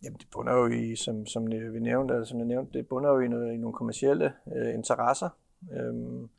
Jamen, 0.03 0.17
det 0.17 0.27
bunder 0.33 0.53
jo 0.53 0.67
i, 0.67 0.95
som, 0.95 1.25
som 1.25 1.47
vi 1.51 1.79
nævnte, 1.79 2.13
eller 2.13 2.25
som 2.25 2.39
jeg 2.39 2.47
nævnte, 2.47 2.77
det 2.77 2.87
bunder 2.87 3.09
jo 3.09 3.19
i, 3.19 3.27
noget, 3.27 3.53
i 3.53 3.57
nogle 3.57 3.73
kommersielle 3.73 4.33
øh, 4.55 4.73
interesser. 4.73 5.29
Øhm, 5.71 6.29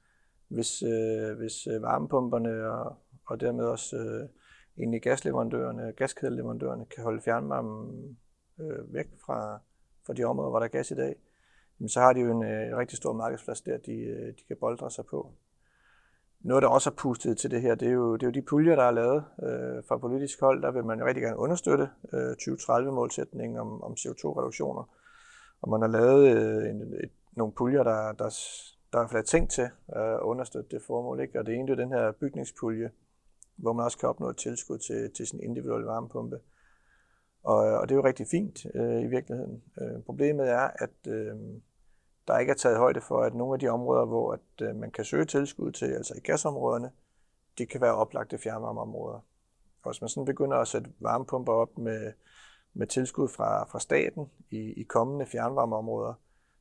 hvis, 0.48 0.82
øh, 0.82 1.36
hvis 1.36 1.66
øh, 1.66 1.82
varmepumperne 1.82 2.70
og, 2.70 2.96
og 3.26 3.40
dermed 3.40 3.64
også 3.64 3.97
øh, 3.97 4.28
egentlig 4.78 5.02
gasleverandørerne, 5.02 5.92
gaskædeleverandørerne 5.92 6.85
kan 6.85 7.04
holde 7.04 7.23
fjernvarmen 7.23 8.18
øh, 8.61 8.95
væk 8.95 9.06
fra, 9.26 9.59
fra 10.06 10.14
de 10.14 10.25
områder, 10.25 10.50
hvor 10.50 10.59
der 10.59 10.66
er 10.66 10.71
gas 10.71 10.90
i 10.90 10.95
dag, 10.95 11.16
jamen, 11.80 11.88
så 11.88 12.00
har 12.00 12.12
de 12.12 12.21
jo 12.21 12.30
en 12.30 12.45
øh, 12.45 12.76
rigtig 12.76 12.97
stor 12.97 13.12
markedsplads 13.12 13.61
der, 13.61 13.78
de, 13.78 13.92
øh, 13.92 14.26
de 14.26 14.42
kan 14.49 14.56
boldre 14.61 14.90
sig 14.90 15.06
på. 15.06 15.33
Noget, 16.40 16.62
der 16.62 16.68
også 16.68 16.90
har 16.90 16.95
pustet 16.95 17.38
til 17.38 17.50
det 17.50 17.62
her, 17.62 17.75
det 17.75 17.88
er 17.88 17.92
jo, 17.92 18.16
det 18.16 18.23
er 18.23 18.26
jo 18.26 18.33
de 18.33 18.42
puljer, 18.42 18.76
der 18.76 18.83
er 18.83 18.90
lavet 18.90 19.25
øh, 19.42 19.85
fra 19.88 19.99
politisk 19.99 20.40
hold. 20.40 20.62
Der 20.62 20.71
vil 20.71 20.85
man 20.85 20.99
jo 20.99 21.06
rigtig 21.06 21.23
gerne 21.23 21.38
understøtte 21.38 21.88
øh, 22.12 22.30
2030-målsætningen 22.30 23.59
om, 23.59 23.83
om 23.83 23.92
CO2-reduktioner. 23.92 24.90
Og 25.62 25.71
man 25.71 25.80
har 25.80 25.88
lavet 25.88 26.37
øh, 26.37 26.71
en, 26.71 26.83
et, 26.83 27.11
nogle 27.37 27.52
puljer, 27.52 27.83
der, 27.83 28.12
der, 28.12 28.28
der 28.92 29.18
er 29.18 29.23
tænkt 29.23 29.50
til 29.50 29.68
øh, 29.97 30.14
at 30.14 30.21
understøtte 30.21 30.76
det 30.76 30.83
formål. 30.87 31.21
Ikke? 31.21 31.38
Og 31.38 31.47
det 31.47 31.54
ene 31.54 31.73
er 31.73 31.76
den 31.76 31.92
her 31.92 32.12
bygningspulje, 32.12 32.90
hvor 33.56 33.72
man 33.72 33.84
også 33.84 33.98
kan 33.98 34.08
opnå 34.08 34.28
et 34.28 34.36
tilskud 34.36 34.78
til, 34.78 35.10
til 35.12 35.26
sin 35.26 35.40
individuelle 35.40 35.86
varmepumpe. 35.86 36.40
Og, 37.42 37.66
øh, 37.66 37.80
og 37.80 37.88
det 37.88 37.94
er 37.94 37.96
jo 37.96 38.04
rigtig 38.04 38.26
fint 38.26 38.66
øh, 38.75 39.02
i 39.02 39.06
virkeligheden. 39.06 39.62
Øh, 39.80 40.02
problemet 40.02 40.50
er, 40.50 40.70
at 40.78 41.08
øh, 41.08 41.36
der 42.28 42.38
ikke 42.38 42.50
er 42.50 42.56
taget 42.56 42.78
højde 42.78 43.00
for, 43.00 43.22
at 43.22 43.34
nogle 43.34 43.54
af 43.54 43.60
de 43.60 43.68
områder, 43.68 44.04
hvor 44.04 44.32
at, 44.32 44.68
øh, 44.68 44.76
man 44.76 44.90
kan 44.90 45.04
søge 45.04 45.25
tilskud 45.25 45.72
til, 45.72 45.86
altså 45.86 46.14
i 46.16 46.20
gasområderne, 46.20 46.90
de 47.58 47.66
kan 47.66 47.80
være 47.80 47.94
oplagte 47.94 48.38
fjernvarmeområder. 48.38 49.20
Og 49.82 49.90
hvis 49.90 50.00
man 50.00 50.08
sådan 50.08 50.25
begynder 50.25 50.56
at 50.56 50.68
sætte 50.68 50.90
varmepumper 51.00 51.52
op 51.52 51.78
med, 51.78 52.12
med 52.75 52.86
tilskud 52.86 53.28
fra, 53.28 53.64
fra 53.64 53.80
staten 53.80 54.30
i, 54.50 54.72
i 54.80 54.82
kommende 54.82 55.26
fjernvarmeområder, 55.26 56.14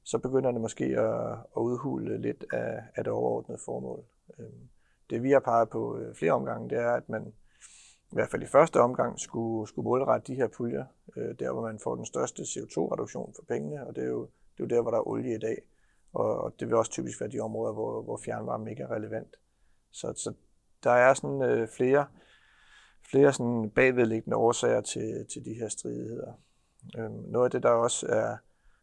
så 0.04 0.18
begynder 0.18 0.52
det 0.52 0.62
måske 0.62 0.86
at, 0.86 1.32
at 1.32 1.62
udhule 1.62 2.22
lidt 2.22 2.46
af, 2.54 2.84
af 2.96 3.04
det 3.04 3.14
overordnede 3.14 3.60
formål. 3.66 4.04
Øh 4.40 4.46
det 5.10 5.24
vi 5.24 5.32
har 5.32 5.40
peget 5.40 5.70
på 5.70 5.98
øh, 5.98 6.16
flere 6.16 6.32
omgange, 6.32 6.70
det 6.70 6.78
er, 6.78 6.92
at 6.92 7.10
man 7.10 7.34
i 8.12 8.16
hvert 8.16 8.30
fald 8.30 8.44
i 8.44 8.48
første 8.48 8.82
omgang 8.82 9.20
skulle, 9.20 9.68
skulle 9.68 9.84
målrette 9.84 10.34
de 10.34 10.36
her 10.36 10.48
puljer, 10.48 10.86
øh, 11.18 11.36
der 11.40 11.52
hvor 11.52 11.62
man 11.62 11.80
får 11.84 11.96
den 11.96 12.06
største 12.06 12.42
CO2-reduktion 12.42 13.34
for 13.36 13.44
pengene, 13.48 13.88
og 13.88 13.96
det 13.96 14.04
er 14.04 14.08
jo 14.08 14.30
det 14.58 14.64
er 14.64 14.68
jo 14.68 14.76
der, 14.76 14.82
hvor 14.82 14.92
der 14.92 14.98
er 14.98 15.08
olie 15.08 15.36
i 15.36 15.40
dag. 15.40 15.62
Og, 16.14 16.42
og 16.42 16.54
det 16.60 16.68
vil 16.68 16.76
også 16.76 16.92
typisk 16.92 17.22
være 17.22 17.30
de 17.30 17.40
områder, 17.40 17.74
hvor, 17.74 18.02
hvor 18.02 18.18
fjernvarme 18.26 18.70
ikke 18.70 18.84
er 18.84 18.92
relevant. 18.92 19.36
Så, 19.92 20.14
så 20.16 20.34
der 20.84 20.92
er 20.92 21.14
sådan 21.14 21.42
øh, 21.42 21.68
flere, 21.68 22.06
flere 23.12 23.34
sådan 23.34 23.70
bagvedliggende 23.70 24.38
årsager 24.38 24.82
til, 24.82 25.26
til 25.34 25.46
de 25.46 25.54
her 25.54 25.70
stridigheder. 25.70 26.34
Øh, 26.98 27.12
noget 27.12 27.46
af 27.46 27.52
det, 27.52 27.64
der 27.64 27.70
også 27.70 28.08
er, 28.08 28.38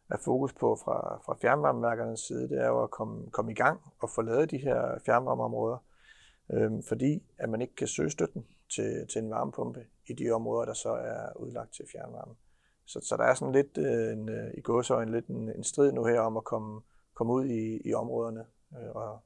er 0.09 0.17
fokus 0.25 0.53
på 0.53 0.75
fra, 0.75 1.21
fra 1.25 1.37
fjernvarmeværkernes 1.41 2.19
side, 2.19 2.49
det 2.49 2.63
er 2.63 2.67
jo 2.67 2.83
at 2.83 2.91
komme, 2.91 3.31
komme 3.31 3.51
i 3.51 3.55
gang 3.55 3.81
og 3.99 4.09
få 4.09 4.21
lavet 4.21 4.51
de 4.51 4.57
her 4.57 4.99
fjernvarmeområder, 5.05 5.77
øhm, 6.49 6.83
fordi 6.83 7.23
at 7.37 7.49
man 7.49 7.61
ikke 7.61 7.75
kan 7.75 7.87
søge 7.87 8.09
støtten 8.09 8.45
til, 8.75 9.07
til 9.07 9.23
en 9.23 9.29
varmepumpe 9.29 9.85
i 10.07 10.13
de 10.13 10.31
områder, 10.31 10.65
der 10.65 10.73
så 10.73 10.89
er 10.89 11.37
udlagt 11.37 11.73
til 11.73 11.85
fjernvarme. 11.91 12.35
Så, 12.85 12.99
så 13.03 13.17
der 13.17 13.23
er 13.23 13.33
sådan 13.33 13.53
lidt 13.53 13.77
øh, 13.77 14.13
en, 14.13 14.29
øh, 14.29 14.51
i 14.57 14.61
gåsøjne 14.61 15.11
lidt 15.11 15.27
en, 15.27 15.49
en 15.49 15.63
strid 15.63 15.91
nu 15.91 16.05
her 16.05 16.19
om 16.19 16.37
at 16.37 16.43
komme, 16.43 16.81
komme 17.13 17.33
ud 17.33 17.45
i, 17.45 17.81
i 17.89 17.93
områderne 17.93 18.45
øh, 18.73 18.89
og, 18.95 19.19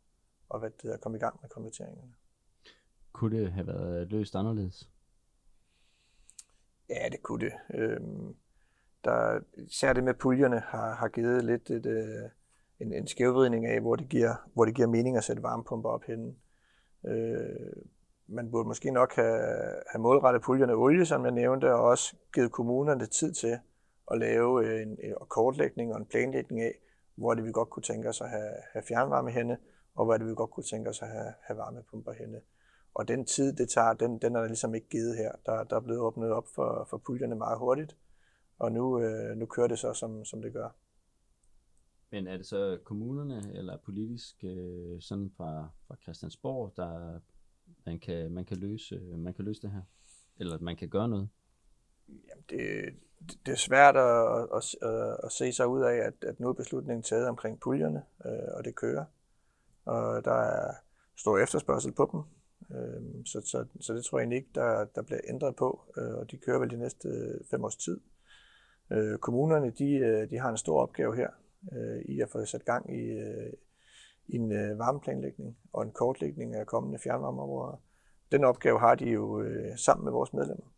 og 0.50 0.60
hvad 0.60 0.70
det 0.82 0.94
er, 0.94 0.98
komme 0.98 1.18
i 1.18 1.22
gang 1.22 1.40
med 1.42 1.50
konverteringerne. 1.50 2.14
Kunne 3.12 3.38
det 3.38 3.52
have 3.52 3.68
været 3.68 4.12
løst 4.12 4.36
anderledes? 4.36 4.90
Ja, 6.90 7.10
det 7.12 7.24
kunne 7.24 7.46
det. 7.46 7.54
Øhm, 7.74 8.36
der, 9.04 9.40
især 9.58 9.94
det 9.94 10.04
med 10.04 10.14
puljerne 10.14 10.60
har, 10.60 10.96
har 10.96 11.08
givet 11.08 11.46
lidt 11.46 11.70
et, 11.70 11.86
øh, 11.86 12.30
en, 12.80 12.94
en 12.94 13.08
skævvridning 13.08 13.66
af, 13.66 13.82
hvor 13.82 13.96
det, 13.96 14.10
giver, 14.10 14.50
hvor 14.54 14.66
det 14.66 14.76
giver 14.76 14.88
mening 14.88 15.18
at 15.18 15.24
sætte 15.24 15.44
varmepumper 15.44 15.90
op 15.90 16.04
henne. 16.04 16.36
Øh, 17.08 17.84
man 18.28 18.52
burde 18.52 18.68
måske 18.68 18.92
nok 18.92 19.16
have, 19.16 19.40
have 19.92 20.02
målrettet 20.02 20.42
puljerne 20.42 20.74
olie, 20.74 21.06
som 21.06 21.24
jeg 21.24 21.32
nævnte, 21.32 21.74
og 21.74 21.82
også 21.82 22.16
givet 22.34 22.52
kommunerne 22.52 23.06
tid 23.06 23.34
til 23.34 23.60
at 24.12 24.18
lave 24.20 24.66
øh, 24.66 24.82
en, 24.82 24.98
en 25.04 25.14
kortlægning 25.30 25.94
og 25.94 26.00
en 26.00 26.06
planlægning 26.06 26.62
af, 26.62 26.80
hvor 27.16 27.34
det 27.34 27.46
vi 27.46 27.52
godt 27.52 27.70
kunne 27.70 27.84
tænke 27.84 28.10
os 28.10 28.22
at 28.22 28.30
have, 28.30 28.52
have 28.74 28.84
fjernvarme 28.84 29.32
henne, 29.32 29.58
og 29.96 30.06
hvor 30.06 30.18
det 30.18 30.28
vi 30.28 30.34
godt 30.36 30.52
kunne 30.52 30.64
tænke 30.64 30.90
os 30.90 31.02
at 31.02 31.08
have, 31.08 31.34
have 31.42 31.58
varmepumper 31.58 32.12
henne. 32.12 32.42
Og 32.94 33.08
den 33.08 33.26
tid, 33.26 33.54
det 33.54 33.70
tager, 33.70 33.94
den, 33.94 34.18
den 34.18 34.36
er 34.36 34.40
der 34.40 34.48
ligesom 34.48 34.76
ikke 34.76 34.90
givet 34.90 35.18
her. 35.18 35.32
Der, 35.46 35.64
der 35.64 35.76
er 35.76 35.80
blevet 35.80 36.02
åbnet 36.02 36.32
op 36.32 36.48
for, 36.56 36.88
for 36.90 36.98
puljerne 36.98 37.36
meget 37.36 37.60
hurtigt, 37.60 37.98
og 38.60 38.72
nu, 38.72 39.02
øh, 39.02 39.38
nu 39.38 39.46
kører 39.46 39.68
det 39.68 39.80
så, 39.80 39.94
som, 39.94 40.26
som 40.26 40.42
det 40.42 40.54
gør. 40.54 40.70
Men 42.12 42.28
er 42.28 42.38
det 42.38 42.46
så 42.46 42.80
kommunerne 42.84 43.52
eller 43.54 43.78
politisk 43.78 44.44
øh, 44.44 45.02
sådan 45.02 45.32
fra, 45.38 45.70
fra 45.88 45.96
Christiansborg, 46.04 46.74
der 46.78 47.20
man 47.86 48.00
kan, 48.00 48.32
man 48.32 48.46
kan, 48.46 48.58
løse, 48.58 49.00
man 49.00 49.34
kan 49.34 49.46
løse 49.46 49.62
det 49.62 49.72
her? 49.72 49.82
Eller 50.40 50.60
man 50.60 50.76
kan 50.76 50.90
gøre 50.90 51.10
noget? 51.10 51.30
Jamen 52.08 52.44
det, 52.50 52.94
det 53.46 53.52
er 53.52 53.58
svært 53.58 53.98
at, 53.98 54.48
at, 54.56 54.90
at, 54.90 55.18
at 55.24 55.32
se 55.32 55.52
sig 55.52 55.68
ud 55.68 55.82
af, 55.82 55.96
at, 55.96 56.14
at 56.22 56.40
nu 56.40 56.50
er 56.50 56.54
beslutningen 56.54 57.04
taget 57.04 57.28
omkring 57.28 57.60
puljerne, 57.60 58.04
øh, 58.26 58.54
og 58.58 58.66
det 58.66 58.76
kører. 58.76 59.06
Og 59.86 60.26
der 60.26 60.34
er 60.34 60.74
stor 61.16 61.38
efterspørgsel 61.38 61.92
på 61.92 62.10
dem, 62.12 62.22
øh, 62.78 63.26
så, 63.26 63.42
så, 63.46 63.66
så 63.80 63.94
det 63.94 64.06
tror 64.06 64.20
jeg 64.20 64.24
egentlig 64.24 64.38
ikke, 64.38 64.50
der, 64.56 64.86
der 64.86 65.02
bliver 65.02 65.22
ændret 65.30 65.56
på, 65.56 65.82
øh, 65.98 66.14
og 66.14 66.32
de 66.32 66.38
kører 66.38 66.60
vel 66.60 66.70
de 66.70 66.78
næste 66.78 67.08
fem 67.52 67.64
års 67.64 67.76
tid. 67.76 68.00
Øh, 68.92 69.18
kommunerne, 69.18 69.70
de, 69.70 69.94
øh, 69.94 70.30
de 70.30 70.38
har 70.38 70.50
en 70.50 70.58
stor 70.58 70.82
opgave 70.82 71.16
her 71.16 71.30
øh, 71.74 72.02
i 72.06 72.22
at 72.22 72.30
få 72.30 72.46
sat 72.46 72.66
gang 72.66 72.96
i, 72.96 73.02
øh, 73.02 73.54
i 74.28 74.36
en 74.36 74.52
øh, 74.52 74.80
varmeplanlægning 74.80 75.58
og 75.74 75.84
en 75.84 75.92
kortlægning 75.92 76.56
af 76.56 76.68
kommende 76.68 77.00
fjernvarmeområder. 77.00 77.82
Den 78.32 78.44
opgave 78.44 78.80
har 78.80 78.96
de 78.96 79.06
jo 79.06 79.42
øh, 79.42 79.78
sammen 79.78 80.04
med 80.04 80.12
vores 80.12 80.34
medlemmer. 80.34 80.74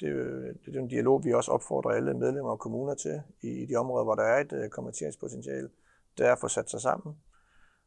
Det 0.00 0.06
øh, 0.06 0.54
det 0.64 0.76
er 0.76 0.80
en 0.80 0.88
dialog, 0.88 1.24
vi 1.24 1.32
også 1.32 1.50
opfordrer 1.50 1.90
alle 1.90 2.14
medlemmer 2.14 2.50
og 2.50 2.58
kommuner 2.58 2.94
til 2.94 3.22
i, 3.42 3.48
i 3.48 3.66
de 3.66 3.76
områder, 3.76 4.04
hvor 4.04 4.14
der 4.14 4.22
er 4.22 4.40
et 4.40 4.52
øh, 4.52 4.68
konverteringspotentiale. 4.68 5.70
Det 6.18 6.26
er 6.26 6.32
at 6.32 6.38
få 6.38 6.48
sat 6.48 6.70
sig 6.70 6.80
sammen 6.80 7.16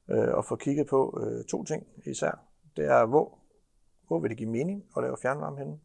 øh, 0.10 0.34
og 0.34 0.46
få 0.46 0.56
kigget 0.56 0.88
på 0.88 1.20
øh, 1.24 1.46
to 1.46 1.64
ting 1.64 1.88
især. 2.06 2.46
Det 2.78 2.86
er, 2.86 3.06
hvor, 3.06 3.38
hvor 4.08 4.20
vil 4.20 4.30
det 4.30 4.38
give 4.38 4.50
mening 4.50 4.86
at 4.98 5.04
lave 5.04 5.18
fjernvarme 5.22 5.58
henne? 5.58 5.80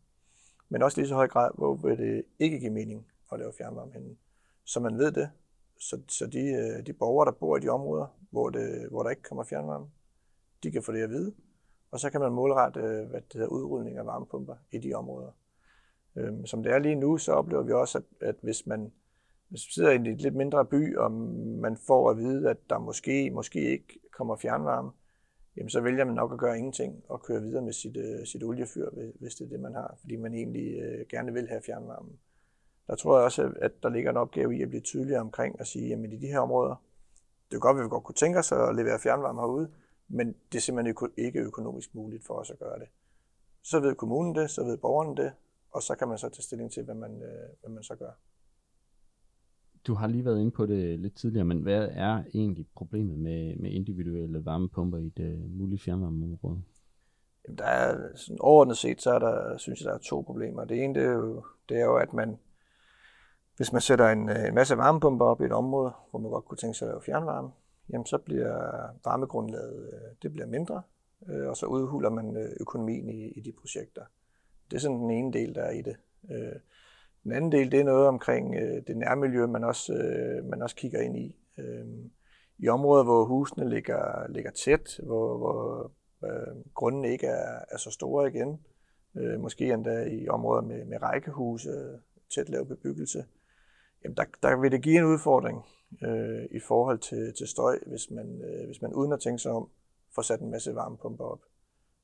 Men 0.69 0.83
også 0.83 0.99
lige 0.99 1.09
så 1.09 1.15
høj 1.15 1.29
grad, 1.29 1.51
hvor 1.55 1.75
vil 1.75 1.99
det 1.99 2.25
ikke 2.39 2.59
give 2.59 2.71
mening 2.71 3.07
at 3.33 3.39
lave 3.39 3.53
fjernvarme 3.59 3.93
henne? 3.93 4.17
Så 4.65 4.81
man 4.81 4.99
ved 4.99 5.13
det, 5.13 5.31
så, 5.81 6.01
så 6.09 6.27
de, 6.27 6.39
øh, 6.39 6.87
de 6.87 6.93
borgere, 6.93 7.27
der 7.27 7.33
bor 7.33 7.57
i 7.57 7.61
de 7.61 7.69
områder, 7.69 8.07
hvor, 8.31 8.51
det, 8.51 8.89
hvor 8.91 9.03
der 9.03 9.11
ikke 9.11 9.23
kommer 9.23 9.45
fjernvarme, 9.45 9.87
de 10.63 10.71
kan 10.71 10.83
få 10.83 10.93
det 10.93 11.03
at 11.03 11.11
vide. 11.11 11.35
Og 11.91 12.01
så 12.01 12.11
kan 12.11 12.21
man 12.21 12.33
målrette 12.33 12.81
øh, 12.81 13.09
hvad 13.09 13.21
det 13.21 13.33
hedder, 13.33 13.49
udrulning 13.49 13.99
af 13.99 14.07
varmepumper 14.07 14.55
i 14.71 14.79
de 14.79 14.95
områder. 14.95 15.31
Øhm, 16.17 16.47
som 16.47 16.63
det 16.63 16.73
er 16.73 16.79
lige 16.79 16.95
nu, 16.95 17.19
så 17.19 17.33
oplever 17.33 17.63
vi 17.63 17.73
også, 17.73 17.99
at, 17.99 18.29
at 18.29 18.37
hvis 18.43 18.67
man 18.67 18.93
hvis 19.49 19.67
man 19.67 19.71
sidder 19.71 19.91
i 19.91 19.95
en 19.95 20.05
lidt 20.17 20.35
mindre 20.35 20.65
by, 20.65 20.97
og 20.97 21.13
man 21.61 21.77
får 21.77 22.11
at 22.11 22.17
vide, 22.17 22.51
at 22.51 22.57
der 22.71 22.79
måske, 22.79 23.31
måske 23.31 23.61
ikke 23.61 24.01
kommer 24.13 24.37
fjernvarme, 24.37 24.91
jamen 25.57 25.71
så 25.71 25.81
vælger 25.81 26.05
man 26.05 26.15
nok 26.15 26.33
at 26.33 26.39
gøre 26.39 26.59
ingenting 26.59 27.05
og 27.09 27.23
køre 27.23 27.43
videre 27.43 27.63
med 27.63 27.73
sit, 27.73 27.97
øh, 27.97 28.27
sit 28.27 28.45
oliefyr, 28.45 28.91
hvis 29.21 29.35
det 29.35 29.45
er 29.45 29.49
det, 29.49 29.61
man 29.61 29.75
har, 29.75 29.97
fordi 30.01 30.17
man 30.17 30.35
egentlig 30.35 30.77
gerne 31.09 31.33
vil 31.33 31.49
have 31.49 31.63
fjernvarme 31.67 32.11
der 32.87 32.95
tror 32.97 33.17
jeg 33.17 33.25
også, 33.25 33.53
at 33.61 33.83
der 33.83 33.89
ligger 33.89 34.11
en 34.11 34.17
opgave 34.17 34.57
i 34.57 34.63
at 34.63 34.69
blive 34.69 34.81
tydeligere 34.81 35.21
omkring 35.21 35.61
at 35.61 35.67
sige, 35.67 35.89
jamen 35.89 36.13
i 36.13 36.17
de 36.17 36.27
her 36.27 36.41
områder, 36.41 36.83
det 37.51 37.57
er 37.57 37.61
godt, 37.61 37.79
at 37.79 37.85
vi 37.85 37.89
godt 37.89 38.05
kunne 38.05 38.15
tænke 38.15 38.39
os 38.39 38.53
at 38.53 38.77
levere 38.77 38.99
fjernvarme 39.03 39.41
herude, 39.41 39.71
men 40.09 40.35
det 40.53 40.59
er 40.59 40.63
simpelthen 40.63 41.11
ikke 41.17 41.41
økonomisk 41.41 41.95
muligt 41.95 42.27
for 42.27 42.35
os 42.35 42.51
at 42.51 42.59
gøre 42.59 42.79
det. 42.79 42.89
Så 43.63 43.81
ved 43.81 43.95
kommunen 43.95 44.35
det, 44.35 44.51
så 44.51 44.65
ved 44.65 44.77
borgerne 44.77 45.17
det, 45.17 45.33
og 45.71 45.83
så 45.83 45.95
kan 45.95 46.09
man 46.09 46.19
så 46.19 46.29
tage 46.29 46.43
stilling 46.43 46.73
til, 46.73 46.83
hvad 46.83 46.95
man, 46.95 47.23
øh, 47.23 47.49
hvad 47.61 47.71
man 47.71 47.83
så 47.83 47.95
gør. 47.95 48.11
Du 49.87 49.95
har 49.95 50.07
lige 50.07 50.25
været 50.25 50.41
inde 50.41 50.51
på 50.51 50.67
det 50.67 50.99
lidt 51.01 51.17
tidligere, 51.17 51.45
men 51.45 51.63
hvad 51.63 51.89
er 51.93 52.25
egentlig 52.35 52.67
problemet 52.77 53.19
med, 53.19 53.57
med 53.57 53.71
individuelle 53.71 54.45
varmepumper 54.45 54.99
i 54.99 55.09
det 55.09 55.51
mulige 55.51 55.79
fjernvarmeområde? 55.79 56.63
Jamen, 57.45 57.59
der 57.59 57.65
er, 57.65 58.17
sådan 58.17 58.41
overordnet 58.41 58.77
set, 58.77 59.03
så 59.03 59.11
er 59.11 59.19
der, 59.19 59.59
synes 59.59 59.81
jeg, 59.81 59.89
der 59.89 59.95
er 59.95 59.99
to 59.99 60.21
problemer. 60.21 60.65
Det 60.65 60.85
ene, 60.85 60.95
det 60.95 61.03
er 61.03 61.13
jo, 61.13 61.45
det 61.69 61.77
er 61.77 61.85
jo 61.85 61.97
at 61.97 62.13
man, 62.13 62.39
hvis 63.57 63.73
man 63.73 63.81
sætter 63.81 64.09
en, 64.09 64.29
øh, 64.29 64.49
en 64.49 64.55
masse 64.55 64.77
varmepumper 64.77 65.27
op 65.27 65.41
i 65.41 65.45
et 65.45 65.53
område, 65.53 65.93
hvor 66.11 66.19
man 66.19 66.31
godt 66.31 66.45
kunne 66.45 66.59
tænke 66.59 66.79
sig 66.79 66.89
at 66.89 66.93
lave 66.93 67.03
fjernvarme, 67.03 67.51
jamen 67.93 68.07
så 68.07 68.19
bliver 68.19 68.53
varmegrundlaget 69.05 69.89
øh, 69.93 70.01
det 70.23 70.33
bliver 70.33 70.47
mindre, 70.47 70.83
øh, 71.29 71.49
og 71.49 71.57
så 71.57 71.67
udhuler 71.67 72.11
man 72.11 72.37
økonomien 72.61 73.09
i, 73.09 73.29
i 73.29 73.41
de 73.41 73.53
projekter. 73.53 74.03
Det 74.71 74.77
er 74.77 74.81
sådan 74.81 75.01
den 75.01 75.11
ene 75.11 75.33
del, 75.33 75.55
der 75.55 75.63
er 75.63 75.71
i 75.71 75.83
det. 75.83 75.97
Den 77.25 77.33
anden 77.33 77.53
del, 77.53 77.73
det 77.73 77.81
er 77.81 77.85
noget 77.85 78.07
omkring 78.07 78.55
det 78.87 78.97
nærmiljø, 78.97 79.47
man 79.47 79.65
også, 79.65 79.93
man 80.45 80.63
også 80.63 80.77
kigger 80.77 81.01
ind 81.01 81.17
i. 81.17 81.37
I 82.59 82.69
områder, 82.69 83.05
hvor 83.05 83.25
husene 83.25 83.69
ligger, 83.69 84.29
ligger 84.29 84.51
tæt, 84.51 85.01
hvor, 85.03 85.37
hvor 85.37 85.91
øh, 86.25 86.57
grundene 86.75 87.09
ikke 87.09 87.27
er, 87.27 87.59
er 87.71 87.77
så 87.77 87.91
store 87.91 88.29
igen, 88.29 88.61
måske 89.39 89.73
endda 89.73 90.05
i 90.05 90.29
områder 90.29 90.63
med, 90.63 90.85
med 90.85 91.03
rækkehuse, 91.03 91.71
tæt 92.35 92.49
lav 92.49 92.67
bebyggelse, 92.67 93.25
jamen 94.05 94.17
der, 94.17 94.25
der 94.43 94.57
vil 94.57 94.73
det 94.73 94.83
give 94.83 94.99
en 94.99 95.05
udfordring 95.05 95.65
øh, 96.03 96.45
i 96.51 96.61
forhold 96.61 96.99
til, 96.99 97.35
til 97.39 97.49
støj, 97.49 97.79
hvis 97.87 98.11
man, 98.11 98.43
øh, 98.43 98.67
hvis 98.67 98.83
man 98.83 98.95
uden 98.95 99.13
at 99.13 99.21
tænke 99.21 99.39
sig 99.39 99.53
om, 99.53 99.69
får 100.15 100.23
sat 100.23 100.41
en 100.41 100.51
masse 100.51 100.75
varmepumper 100.75 101.25
op. 101.25 101.41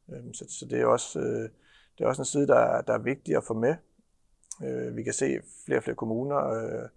Øh, 0.08 0.34
så, 0.34 0.44
så 0.48 0.66
det 0.66 0.80
er 0.80 0.86
også, 0.86 1.20
øh, 1.20 1.48
det 1.98 2.04
er 2.04 2.08
også 2.08 2.22
en 2.22 2.26
side, 2.26 2.46
der, 2.46 2.80
der 2.80 2.92
er 2.92 2.98
vigtig 2.98 3.36
at 3.36 3.44
få 3.44 3.54
med. 3.54 3.74
Øh, 4.64 4.96
vi 4.96 5.02
kan 5.02 5.12
se, 5.12 5.26
at 5.26 5.44
flere 5.64 5.78
og 5.78 5.82
flere 5.82 5.96
kommuner 5.96 6.48
øh, 6.48 6.88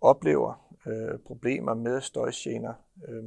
oplever 0.00 0.76
øh, 0.86 1.18
problemer 1.18 1.74
med 1.74 2.00
støjgener, 2.00 2.74
øh, 3.08 3.24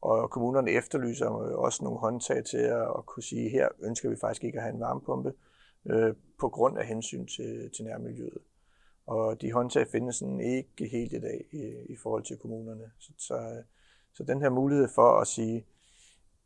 og 0.00 0.30
kommunerne 0.30 0.70
efterlyser 0.70 1.38
øh, 1.38 1.58
også 1.58 1.84
nogle 1.84 1.98
håndtag 1.98 2.44
til 2.44 2.58
at, 2.58 2.82
at 2.82 3.06
kunne 3.06 3.22
sige, 3.22 3.50
her 3.50 3.68
ønsker 3.82 4.10
vi 4.10 4.16
faktisk 4.20 4.44
ikke 4.44 4.58
at 4.58 4.62
have 4.62 4.74
en 4.74 4.80
varmepumpe, 4.80 5.32
øh, 5.86 6.14
på 6.40 6.48
grund 6.48 6.78
af 6.78 6.86
hensyn 6.86 7.26
til, 7.26 7.70
til 7.76 7.84
nærmiljøet. 7.84 8.38
Og 9.06 9.40
de 9.40 9.52
håndtag 9.52 9.86
findes 9.88 10.16
sådan 10.16 10.40
ikke 10.40 10.88
helt 10.88 11.12
i 11.12 11.20
dag 11.20 11.44
i, 11.52 11.92
i 11.92 11.96
forhold 11.96 12.22
til 12.22 12.36
kommunerne. 12.36 12.90
Så, 12.98 13.12
så, 13.18 13.34
øh, 13.34 13.64
så 14.12 14.24
den 14.24 14.40
her 14.40 14.50
mulighed 14.50 14.88
for 14.88 15.20
at 15.20 15.26
sige, 15.26 15.66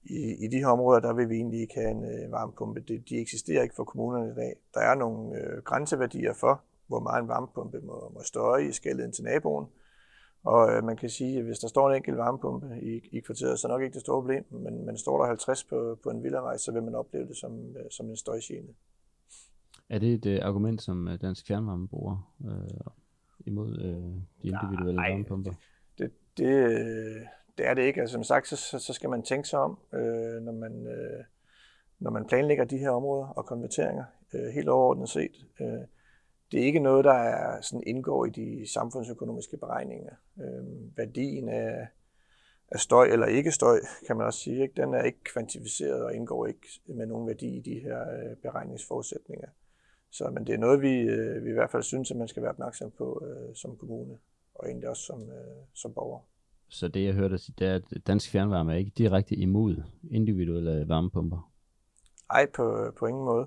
i, 0.05 0.45
i 0.45 0.49
de 0.49 0.59
her 0.59 0.67
områder, 0.67 1.01
der 1.01 1.13
vil 1.13 1.29
vi 1.29 1.35
egentlig 1.35 1.61
ikke 1.61 1.75
have 1.75 1.91
en 1.91 2.05
øh, 2.05 2.33
varmepumpe. 2.33 2.81
Det, 2.81 3.09
de 3.09 3.21
eksisterer 3.21 3.63
ikke 3.63 3.75
for 3.75 3.85
kommunerne 3.85 4.33
i 4.33 4.35
dag. 4.35 4.57
Der 4.75 4.81
er 4.81 4.95
nogle 4.95 5.39
øh, 5.41 5.63
grænseværdier 5.63 6.33
for, 6.33 6.61
hvor 6.87 7.01
meget 7.01 7.23
en 7.23 7.29
varmepumpe 7.29 7.81
må, 7.81 8.11
må 8.15 8.23
støje 8.23 8.69
i 8.69 8.73
skældet 8.73 9.15
til 9.15 9.25
naboen. 9.25 9.67
Og 10.45 10.73
øh, 10.73 10.85
man 10.85 10.97
kan 10.97 11.09
sige, 11.09 11.39
at 11.39 11.45
hvis 11.45 11.59
der 11.59 11.69
står 11.69 11.91
en 11.91 11.97
enkelt 11.97 12.17
varmepumpe 12.17 12.67
i, 12.83 13.09
i 13.13 13.21
kvarteret, 13.21 13.59
så 13.59 13.69
er 13.69 13.73
nok 13.73 13.83
ikke 13.83 13.95
det 13.95 14.01
store 14.01 14.21
problem, 14.21 14.45
men, 14.51 14.87
men 14.87 14.97
står 14.99 15.19
der 15.19 15.27
50 15.27 15.65
på, 15.65 15.99
på 16.03 16.11
en 16.11 16.23
villavej, 16.23 16.57
så 16.57 16.73
vil 16.73 16.83
man 16.83 16.95
opleve 16.95 17.27
det 17.27 17.37
som, 17.37 17.77
øh, 17.77 17.91
som 17.91 18.07
en 18.11 18.17
støjgene. 18.17 18.75
Er 19.89 19.99
det 19.99 20.27
et 20.27 20.39
uh, 20.39 20.49
argument, 20.49 20.83
som 20.83 21.07
uh, 21.07 21.15
Dansk 21.15 21.47
Fjernvarme 21.47 21.89
bruger 21.89 22.33
uh, 22.41 22.93
imod 23.47 23.79
uh, 23.79 24.15
de 24.43 24.49
individuelle 24.49 24.97
Nej, 24.97 25.11
varmepumper? 25.11 25.53
Det, 25.99 26.11
det, 26.37 27.27
det 27.59 27.67
er 27.67 27.75
det 27.75 27.83
ikke. 27.83 28.01
Altså, 28.01 28.13
som 28.13 28.25
sagt, 28.25 28.49
så, 28.49 28.79
så 28.79 28.93
skal 28.93 29.11
man 29.11 29.23
tænke 29.23 29.49
sig 29.49 29.59
om, 29.59 29.79
øh, 29.93 30.43
når, 30.43 30.53
man, 30.53 30.87
øh, 30.87 31.25
når 31.99 32.11
man 32.11 32.27
planlægger 32.27 32.65
de 32.65 32.79
her 32.79 32.91
områder 32.91 33.27
og 33.27 33.47
konverteringer, 33.47 34.05
øh, 34.35 34.47
helt 34.55 34.69
overordnet 34.69 35.09
set. 35.09 35.47
Øh, 35.61 35.81
det 36.53 36.61
er 36.61 36.65
ikke 36.65 36.81
noget, 36.81 37.05
der 37.05 37.13
er, 37.13 37.61
sådan 37.61 37.83
indgår 37.87 38.27
i 38.27 38.31
de 38.31 38.73
samfundsøkonomiske 38.73 39.57
beregninger. 39.57 40.15
Øh, 40.41 40.97
værdien 40.97 41.49
af, 41.49 41.89
af 42.69 42.81
støj 42.81 43.07
eller 43.07 43.27
ikke 43.27 43.53
støj, 43.53 43.81
kan 44.07 44.17
man 44.17 44.27
også 44.27 44.41
sige, 44.41 44.63
ikke? 44.63 44.83
den 44.83 44.95
er 44.95 45.03
ikke 45.03 45.25
kvantificeret 45.25 46.05
og 46.05 46.15
indgår 46.15 46.47
ikke 46.47 46.69
med 46.87 47.07
nogen 47.07 47.27
værdi 47.27 47.57
i 47.57 47.61
de 47.61 47.81
her 47.81 48.01
øh, 48.01 48.37
beregningsforudsætninger. 48.43 49.49
Så, 50.17 50.31
men 50.31 50.47
det 50.47 50.55
er 50.55 50.59
noget, 50.59 50.83
vi, 50.83 51.01
øh, 51.01 51.45
vi 51.45 51.51
i 51.51 51.53
hvert 51.53 51.71
fald 51.71 51.83
synes, 51.83 52.11
at 52.11 52.17
man 52.17 52.29
skal 52.29 52.43
være 52.43 52.51
opmærksom 52.51 52.91
på 52.99 53.27
øh, 53.27 53.55
som 53.55 53.77
kommune, 53.77 54.19
og 54.55 54.69
egentlig 54.69 54.89
også 54.89 55.03
som, 55.03 55.23
øh, 55.23 55.57
som 55.75 55.95
borger. 55.95 56.21
Så 56.69 56.89
det, 56.89 57.05
jeg 57.05 57.15
hørte 57.15 57.33
dig 57.33 57.41
sige, 57.41 57.55
det 57.59 57.69
er, 57.69 57.75
at 57.75 58.07
dansk 58.07 58.31
fjernvarme 58.31 58.73
er 58.73 58.77
ikke 58.77 58.93
direkte 58.99 59.35
imod 59.35 59.83
individuelle 60.11 60.89
varmepumper? 60.89 61.53
Nej, 62.33 62.47
på, 62.55 62.93
på 62.99 63.07
ingen 63.07 63.25
måde. 63.25 63.47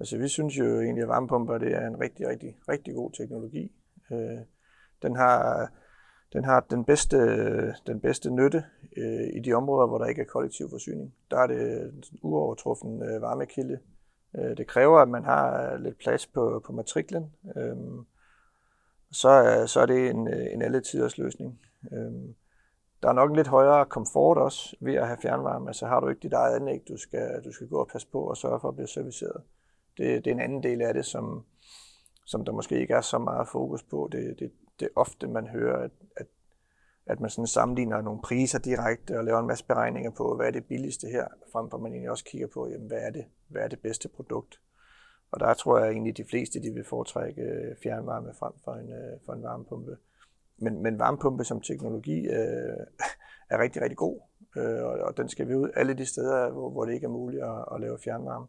Altså, 0.00 0.18
vi 0.18 0.28
synes 0.28 0.58
jo 0.58 0.80
egentlig, 0.80 1.02
at 1.02 1.08
varmepumper 1.08 1.58
det 1.58 1.72
er 1.74 1.86
en 1.86 2.00
rigtig, 2.00 2.28
rigtig, 2.28 2.56
rigtig 2.68 2.94
god 2.94 3.12
teknologi. 3.12 3.72
Øh, 4.12 4.38
den 5.02 5.16
har 5.16 5.68
den 6.32 6.44
har 6.44 6.66
den 6.70 6.84
bedste, 6.84 7.18
den 7.86 8.00
bedste 8.00 8.30
nytte 8.30 8.64
øh, 8.96 9.28
i 9.36 9.40
de 9.40 9.52
områder, 9.52 9.86
hvor 9.86 9.98
der 9.98 10.06
ikke 10.06 10.22
er 10.22 10.26
kollektiv 10.26 10.70
forsyning. 10.70 11.14
Der 11.30 11.36
er 11.38 11.46
det 11.46 11.82
en 11.82 12.04
uovertruffen 12.22 13.02
øh, 13.02 13.22
varmekilde. 13.22 13.78
Øh, 14.36 14.56
det 14.56 14.66
kræver, 14.66 14.98
at 14.98 15.08
man 15.08 15.24
har 15.24 15.72
øh, 15.72 15.80
lidt 15.80 15.98
plads 15.98 16.26
på, 16.26 16.62
på 16.66 16.72
matriklen. 16.72 17.32
Øhm, 17.56 17.98
øh, 17.98 18.04
så, 19.12 19.64
så 19.66 19.80
er 19.80 19.86
det 19.86 20.10
en, 20.10 20.28
øh, 20.28 20.46
en 20.52 20.62
alle 20.62 20.80
tiders 20.80 21.18
løsning. 21.18 21.60
Øhm, 21.92 22.34
der 23.02 23.08
er 23.08 23.12
nok 23.12 23.30
en 23.30 23.36
lidt 23.36 23.48
højere 23.48 23.86
komfort 23.86 24.38
også 24.38 24.76
ved 24.80 24.94
at 24.94 25.06
have 25.06 25.18
fjernvarme. 25.22 25.68
Altså 25.68 25.86
har 25.86 26.00
du 26.00 26.08
ikke 26.08 26.22
dit 26.22 26.32
eget 26.32 26.56
anlæg, 26.56 26.82
du 26.88 26.96
skal, 26.96 27.42
du 27.44 27.52
skal 27.52 27.68
gå 27.68 27.78
og 27.80 27.88
passe 27.88 28.08
på 28.08 28.22
og 28.22 28.36
sørge 28.36 28.60
for 28.60 28.68
at 28.68 28.74
blive 28.74 28.88
serviceret. 28.88 29.42
Det, 29.96 30.24
det 30.24 30.30
er 30.30 30.34
en 30.34 30.40
anden 30.40 30.62
del 30.62 30.82
af 30.82 30.94
det, 30.94 31.06
som, 31.06 31.44
som 32.26 32.44
der 32.44 32.52
måske 32.52 32.80
ikke 32.80 32.94
er 32.94 33.00
så 33.00 33.18
meget 33.18 33.48
fokus 33.48 33.82
på. 33.82 34.08
Det, 34.12 34.38
det, 34.38 34.52
det 34.80 34.86
er 34.86 35.00
ofte, 35.00 35.26
man 35.26 35.46
hører, 35.46 35.84
at, 35.84 35.90
at, 36.16 36.26
at 37.08 37.20
man 37.20 37.30
sådan 37.30 37.46
sammenligner 37.46 38.02
nogle 38.02 38.20
priser 38.22 38.58
direkte 38.58 39.18
og 39.18 39.24
laver 39.24 39.40
en 39.40 39.46
masse 39.46 39.64
beregninger 39.64 40.10
på, 40.10 40.36
hvad 40.36 40.46
er 40.46 40.50
det 40.50 40.64
billigste 40.64 41.06
her, 41.06 41.26
frem 41.52 41.70
for 41.70 41.76
at 41.76 41.82
man 41.82 41.92
egentlig 41.92 42.10
også 42.10 42.24
kigger 42.24 42.46
på, 42.54 42.68
jamen, 42.68 42.86
hvad, 42.86 42.98
er 42.98 43.10
det, 43.10 43.24
hvad 43.48 43.62
er 43.62 43.68
det 43.68 43.80
bedste 43.80 44.08
produkt. 44.08 44.60
Og 45.30 45.40
der 45.40 45.54
tror 45.54 45.78
jeg 45.78 45.90
egentlig, 45.90 46.10
at 46.10 46.16
de 46.16 46.24
fleste 46.30 46.62
de 46.62 46.70
vil 46.70 46.84
foretrække 46.84 47.42
øh, 47.42 47.76
fjernvarme 47.82 48.34
frem 48.38 48.52
for 48.64 48.72
en, 48.72 48.92
øh, 48.92 49.18
for 49.26 49.32
en 49.32 49.42
varmepumpe 49.42 49.96
men, 50.58 50.82
men 50.82 50.98
varmepumpe 50.98 51.44
som 51.44 51.60
teknologi 51.60 52.26
øh, 52.26 52.86
er 53.50 53.58
rigtig, 53.58 53.82
rigtig 53.82 53.96
god, 53.96 54.20
øh, 54.56 54.84
og, 54.84 54.90
og 54.90 55.16
den 55.16 55.28
skal 55.28 55.48
vi 55.48 55.54
ud 55.54 55.70
alle 55.74 55.94
de 55.94 56.06
steder, 56.06 56.50
hvor, 56.50 56.70
hvor 56.70 56.84
det 56.84 56.94
ikke 56.94 57.04
er 57.04 57.10
muligt 57.10 57.42
at, 57.42 57.64
at 57.74 57.80
lave 57.80 57.98
fjernvarme. 58.04 58.46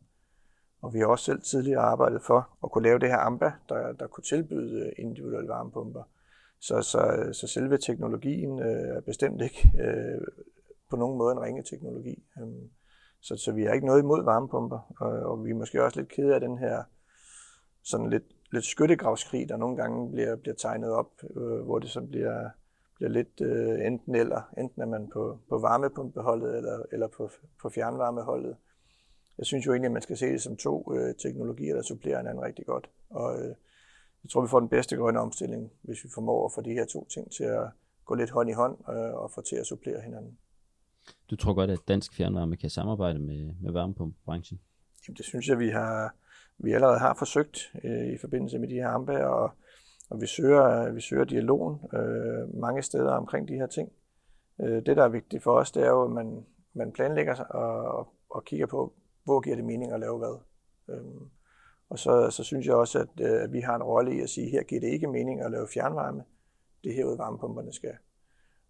Og 0.81 0.93
vi 0.93 0.99
har 0.99 1.07
også 1.07 1.25
selv 1.25 1.41
tidligere 1.41 1.81
arbejdet 1.81 2.21
for 2.23 2.49
at 2.63 2.71
kunne 2.71 2.83
lave 2.83 2.99
det 2.99 3.09
her 3.09 3.17
AMBA, 3.17 3.51
der, 3.69 3.91
der 3.91 4.07
kunne 4.07 4.23
tilbyde 4.23 4.85
øh, 4.85 5.05
individuelle 5.05 5.49
varmepumper. 5.49 6.03
Så, 6.61 6.81
så, 6.81 7.29
så 7.33 7.47
selve 7.47 7.77
teknologien 7.77 8.59
øh, 8.59 8.97
er 8.97 9.01
bestemt 9.01 9.41
ikke 9.41 9.71
øh, 9.79 10.21
på 10.89 10.95
nogen 10.95 11.17
måde 11.17 11.31
en 11.31 11.41
ringe 11.41 11.63
teknologi. 11.63 12.23
Øhm, 12.41 12.69
så, 13.21 13.35
så 13.35 13.51
vi 13.51 13.63
har 13.63 13.73
ikke 13.73 13.87
noget 13.87 14.01
imod 14.01 14.23
varmepumper, 14.23 14.95
og, 14.99 15.11
og 15.11 15.45
vi 15.45 15.49
er 15.49 15.55
måske 15.55 15.83
også 15.83 15.99
lidt 15.99 16.09
kede 16.09 16.35
af 16.35 16.41
den 16.41 16.57
her 16.57 16.83
sådan 17.83 18.09
lidt 18.09 18.23
lidt 18.51 18.65
skyttegravskrig, 18.65 19.49
der 19.49 19.57
nogle 19.57 19.77
gange 19.77 20.11
bliver, 20.11 20.35
bliver 20.35 20.55
tegnet 20.55 20.91
op, 20.91 21.11
øh, 21.35 21.59
hvor 21.59 21.79
det 21.79 21.89
så 21.89 22.01
bliver, 22.01 22.49
bliver 22.95 23.09
lidt 23.09 23.41
øh, 23.41 23.85
enten 23.85 24.15
eller. 24.15 24.41
Enten 24.57 24.81
er 24.81 24.85
man 24.85 25.09
på, 25.13 25.39
på 25.49 25.57
varmepumpeholdet 25.57 26.57
eller, 26.57 26.83
eller 26.91 27.07
på, 27.07 27.29
på 27.61 27.69
fjernvarmeholdet. 27.69 28.55
Jeg 29.37 29.45
synes 29.45 29.65
jo 29.65 29.71
egentlig, 29.71 29.87
at 29.87 29.93
man 29.93 30.01
skal 30.01 30.17
se 30.17 30.31
det 30.31 30.41
som 30.41 30.57
to 30.57 30.93
øh, 30.93 31.15
teknologier, 31.15 31.75
der 31.75 31.81
supplerer 31.81 32.17
hinanden 32.17 32.43
rigtig 32.43 32.65
godt. 32.65 32.89
Og 33.09 33.39
øh, 33.39 33.55
jeg 34.23 34.29
tror, 34.29 34.41
vi 34.41 34.47
får 34.47 34.59
den 34.59 34.69
bedste 34.69 34.95
grønne 34.95 35.19
omstilling, 35.19 35.71
hvis 35.81 36.03
vi 36.03 36.09
formår 36.13 36.45
at 36.45 36.51
få 36.55 36.61
de 36.61 36.73
her 36.73 36.85
to 36.85 37.07
ting 37.13 37.31
til 37.31 37.43
at 37.43 37.69
gå 38.05 38.15
lidt 38.15 38.29
hånd 38.29 38.49
i 38.49 38.53
hånd 38.53 38.77
øh, 38.89 39.13
og 39.13 39.31
få 39.31 39.41
til 39.41 39.55
at 39.55 39.65
supplere 39.65 40.01
hinanden. 40.01 40.37
Du 41.29 41.35
tror 41.35 41.53
godt, 41.53 41.71
at 41.71 41.79
dansk 41.87 42.13
fjernvarme 42.13 42.57
kan 42.57 42.69
samarbejde 42.69 43.19
med, 43.19 43.53
med 43.61 43.71
varmepumpebranchen? 43.71 44.59
Jamen, 45.07 45.17
det 45.17 45.25
synes 45.25 45.47
jeg, 45.47 45.59
vi 45.59 45.69
har, 45.69 46.15
vi 46.57 46.71
allerede 46.71 46.99
har 46.99 47.13
forsøgt 47.13 47.71
øh, 47.83 48.13
i 48.13 48.17
forbindelse 48.17 48.59
med 48.59 48.67
de 48.67 48.73
her 48.73 48.87
AMBA, 48.89 49.25
og, 49.25 49.51
og 50.09 50.21
vi, 50.21 50.27
søger, 50.27 50.91
vi 50.91 51.01
søger 51.01 51.23
dialogen 51.23 51.79
øh, 51.93 52.55
mange 52.55 52.81
steder 52.81 53.11
omkring 53.11 53.47
de 53.47 53.53
her 53.53 53.67
ting. 53.67 53.91
Øh, 54.61 54.85
det, 54.85 54.97
der 54.97 55.03
er 55.03 55.09
vigtigt 55.09 55.43
for 55.43 55.51
os, 55.51 55.71
det 55.71 55.83
er 55.83 55.89
jo, 55.89 56.03
at 56.03 56.11
man, 56.11 56.45
man 56.73 56.91
planlægger 56.91 57.35
sig 57.35 57.55
og, 57.55 57.97
og, 57.97 58.13
og 58.29 58.45
kigger 58.45 58.65
på, 58.65 58.93
hvor 59.23 59.39
giver 59.39 59.55
det 59.55 59.65
mening 59.65 59.91
at 59.91 59.99
lave 59.99 60.17
hvad. 60.17 60.39
Øh, 60.89 61.21
og 61.89 61.99
så, 61.99 62.29
så 62.31 62.43
synes 62.43 62.65
jeg 62.65 62.75
også, 62.75 62.99
at, 62.99 63.21
øh, 63.21 63.43
at 63.43 63.53
vi 63.53 63.59
har 63.59 63.75
en 63.75 63.83
rolle 63.83 64.15
i 64.15 64.21
at 64.21 64.29
sige, 64.29 64.49
her 64.49 64.63
giver 64.63 64.81
det 64.81 64.87
ikke 64.87 65.07
mening 65.07 65.41
at 65.41 65.51
lave 65.51 65.67
fjernvarme. 65.67 66.23
Det 66.83 66.91
er 66.91 66.95
herude 66.95 67.17
varmepumperne 67.17 67.73
skal. 67.73 67.95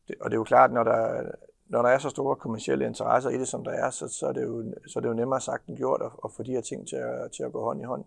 Det, 0.08 0.16
og 0.22 0.30
det 0.30 0.36
er 0.36 0.40
jo 0.40 0.44
klart, 0.44 0.74
når 0.74 0.84
der, 0.84 1.32
når 1.68 1.82
der 1.82 1.90
er 1.90 1.98
så 1.98 2.10
store 2.10 2.36
kommersielle 2.36 2.86
interesser 2.86 3.30
i 3.30 3.38
det, 3.38 3.48
som 3.48 3.64
der 3.64 3.72
er, 3.72 3.90
så, 3.90 4.08
så, 4.08 4.28
er, 4.28 4.34
det 4.34 4.44
jo, 4.44 4.74
så 4.88 5.00
er 5.00 5.02
det 5.02 5.10
jo 5.10 5.14
nemmere 5.14 5.42
sagt 5.42 5.68
end 5.68 5.78
gjort 5.78 6.02
at, 6.02 6.12
at 6.26 6.32
få 6.32 6.44
de 6.44 6.52
her 6.52 6.62
ting 6.62 6.88
til 6.88 6.96
at, 6.96 7.32
til 7.32 7.44
at 7.44 7.52
gå 7.52 7.64
hånd 7.64 7.82
i 7.82 7.84
hånd. 7.84 8.06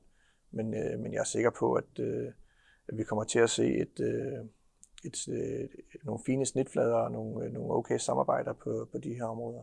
Men, 0.50 0.74
øh, 0.74 1.00
men 1.00 1.12
jeg 1.12 1.20
er 1.20 1.24
sikker 1.24 1.50
på, 1.50 1.72
at, 1.74 1.98
øh, 1.98 2.32
at 2.88 2.98
vi 2.98 3.04
kommer 3.04 3.24
til 3.24 3.38
at 3.38 3.50
se 3.50 3.74
et, 3.74 4.00
øh, 4.00 4.44
et, 5.04 5.28
øh, 5.28 5.68
nogle 6.04 6.20
fine 6.26 6.46
snitflader 6.46 6.96
og 6.96 7.12
nogle, 7.12 7.44
øh, 7.44 7.52
nogle 7.52 7.72
okay 7.72 7.98
samarbejder 7.98 8.52
på, 8.52 8.88
på 8.92 8.98
de 8.98 9.14
her 9.14 9.24
områder. 9.24 9.62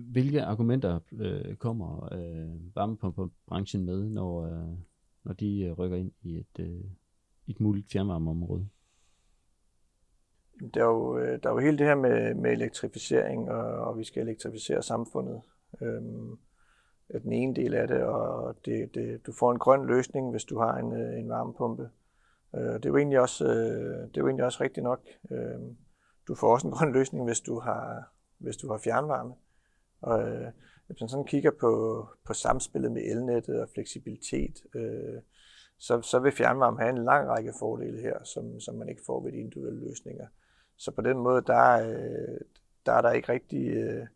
Hvilke 0.00 0.42
argumenter 0.42 0.98
øh, 1.12 1.56
kommer 1.56 2.08
øh, 2.12 2.76
varmepumperbranchen 2.76 3.84
med, 3.84 4.08
når, 4.08 4.44
øh, 4.46 4.78
når 5.24 5.32
de 5.32 5.60
øh, 5.60 5.72
rykker 5.72 5.96
ind 5.96 6.12
i 6.22 6.36
et, 6.36 6.60
øh, 6.60 6.84
et 7.46 7.60
muligt 7.60 7.90
fjernvarmeområde? 7.92 8.68
Der 10.74 10.80
er, 10.80 10.84
jo, 10.84 11.18
øh, 11.18 11.42
der 11.42 11.48
er 11.48 11.52
jo 11.52 11.58
hele 11.58 11.78
det 11.78 11.86
her 11.86 11.94
med, 11.94 12.34
med 12.34 12.52
elektrificering, 12.52 13.50
og, 13.50 13.64
og 13.64 13.98
vi 13.98 14.04
skal 14.04 14.22
elektrificere 14.22 14.82
samfundet. 14.82 15.40
Øhm, 15.82 16.38
er 17.08 17.18
den 17.18 17.32
ene 17.32 17.54
del 17.54 17.74
af 17.74 17.88
det, 17.88 18.02
og 18.02 18.56
det, 18.64 18.94
det, 18.94 19.26
du 19.26 19.32
får 19.32 19.52
en 19.52 19.58
grøn 19.58 19.86
løsning, 19.86 20.30
hvis 20.30 20.44
du 20.44 20.58
har 20.58 20.76
en, 20.78 20.92
øh, 20.92 21.18
en 21.18 21.28
varmepumpe. 21.28 21.90
Øh, 22.54 22.60
det, 22.62 22.84
er 22.84 22.88
jo 22.88 22.96
egentlig 22.96 23.20
også, 23.20 23.44
øh, 23.44 24.08
det 24.08 24.16
er 24.16 24.20
jo 24.20 24.26
egentlig 24.26 24.44
også 24.44 24.62
rigtigt 24.64 24.84
nok. 24.84 25.00
Øh, 25.30 25.60
du 26.28 26.34
får 26.34 26.52
også 26.52 26.66
en 26.66 26.72
grøn 26.72 26.92
løsning, 26.92 27.24
hvis 27.24 27.40
du 27.40 27.58
har, 27.60 28.12
hvis 28.38 28.56
du 28.56 28.68
har 28.70 28.78
fjernvarme. 28.78 29.34
Og 30.06 30.28
øh, 30.28 30.52
hvis 30.86 31.00
man 31.00 31.08
sådan 31.08 31.24
kigger 31.24 31.50
på, 31.60 31.70
på 32.24 32.32
samspillet 32.32 32.92
med 32.92 33.02
elnettet 33.02 33.60
og 33.60 33.68
fleksibilitet, 33.74 34.56
øh, 34.74 35.22
så, 35.78 36.02
så 36.02 36.18
vil 36.18 36.32
fjernvarme 36.32 36.80
have 36.80 36.90
en 36.90 37.04
lang 37.04 37.28
række 37.28 37.52
fordele 37.58 38.00
her, 38.00 38.24
som, 38.24 38.60
som 38.60 38.74
man 38.74 38.88
ikke 38.88 39.02
får 39.06 39.22
ved 39.24 39.32
de 39.32 39.38
individuelle 39.38 39.80
løsninger. 39.88 40.26
Så 40.76 40.90
på 40.90 41.02
den 41.02 41.18
måde, 41.18 41.42
der, 41.46 41.88
øh, 41.88 42.40
der 42.86 42.92
er 42.92 43.00
der 43.02 43.12
ikke 43.12 43.32
rigtig 43.32 43.66
øh, 43.66 44.06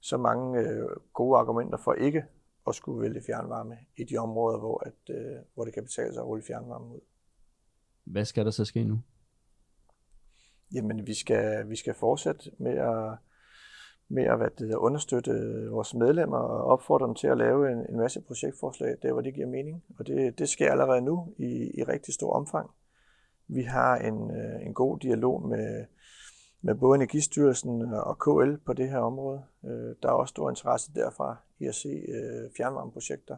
så 0.00 0.16
mange 0.16 0.60
øh, 0.60 0.86
gode 1.12 1.38
argumenter 1.38 1.78
for 1.78 1.92
ikke 1.92 2.24
at 2.68 2.74
skulle 2.74 3.02
vælge 3.02 3.22
fjernvarme 3.26 3.78
i 3.96 4.04
de 4.04 4.16
områder, 4.16 4.58
hvor, 4.58 4.82
at, 4.86 5.16
hvor 5.54 5.64
det 5.64 5.74
kan 5.74 5.82
betale 5.82 6.12
sig 6.12 6.20
at 6.20 6.26
rulle 6.26 6.44
fjernvarme 6.46 6.94
ud. 6.94 7.00
Hvad 8.04 8.24
skal 8.24 8.44
der 8.44 8.50
så 8.50 8.64
ske 8.64 8.84
nu? 8.84 8.98
Jamen, 10.74 11.06
vi 11.06 11.14
skal, 11.14 11.68
vi 11.68 11.76
skal 11.76 11.94
fortsætte 11.94 12.50
med 12.58 12.72
at, 12.72 13.18
med 14.08 14.24
at 14.24 14.36
hvad 14.36 14.50
det, 14.58 14.74
understøtte 14.74 15.32
vores 15.70 15.94
medlemmer 15.94 16.38
og 16.38 16.64
opfordre 16.64 17.06
dem 17.06 17.14
til 17.14 17.26
at 17.26 17.38
lave 17.38 17.72
en, 17.72 17.78
en 17.78 17.96
masse 17.96 18.20
projektforslag, 18.20 18.96
der 19.02 19.12
hvor 19.12 19.20
det 19.20 19.34
giver 19.34 19.46
mening. 19.46 19.84
Og 19.98 20.06
det, 20.06 20.38
det 20.38 20.48
sker 20.48 20.70
allerede 20.70 21.00
nu 21.00 21.34
i, 21.38 21.70
i 21.74 21.82
rigtig 21.82 22.14
stor 22.14 22.32
omfang. 22.32 22.70
Vi 23.48 23.62
har 23.62 23.96
en, 23.96 24.30
øh, 24.30 24.66
en 24.66 24.74
god 24.74 24.98
dialog 24.98 25.48
med, 25.48 25.84
med 26.62 26.74
både 26.74 26.96
Energistyrelsen 26.96 27.82
og 27.82 28.18
KL 28.18 28.56
på 28.66 28.72
det 28.72 28.90
her 28.90 28.98
område. 28.98 29.42
Øh, 29.64 29.94
der 30.02 30.08
er 30.08 30.12
også 30.12 30.30
stor 30.30 30.50
interesse 30.50 30.92
derfra 30.94 31.36
i 31.58 31.66
at 31.66 31.74
se 31.74 31.88
øh, 31.88 32.50
fjernvarmeprojekter. 32.56 33.36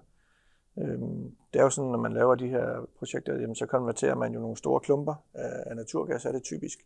Det 1.52 1.58
er 1.58 1.62
jo 1.62 1.70
sådan, 1.70 1.90
når 1.90 1.98
man 1.98 2.12
laver 2.12 2.34
de 2.34 2.48
her 2.48 2.88
projekter, 2.98 3.54
så 3.54 3.66
konverterer 3.66 4.14
man 4.14 4.32
jo 4.32 4.40
nogle 4.40 4.56
store 4.56 4.80
klumper 4.80 5.14
af 5.34 5.76
naturgas, 5.76 6.24
er 6.24 6.32
det 6.32 6.42
typisk. 6.42 6.78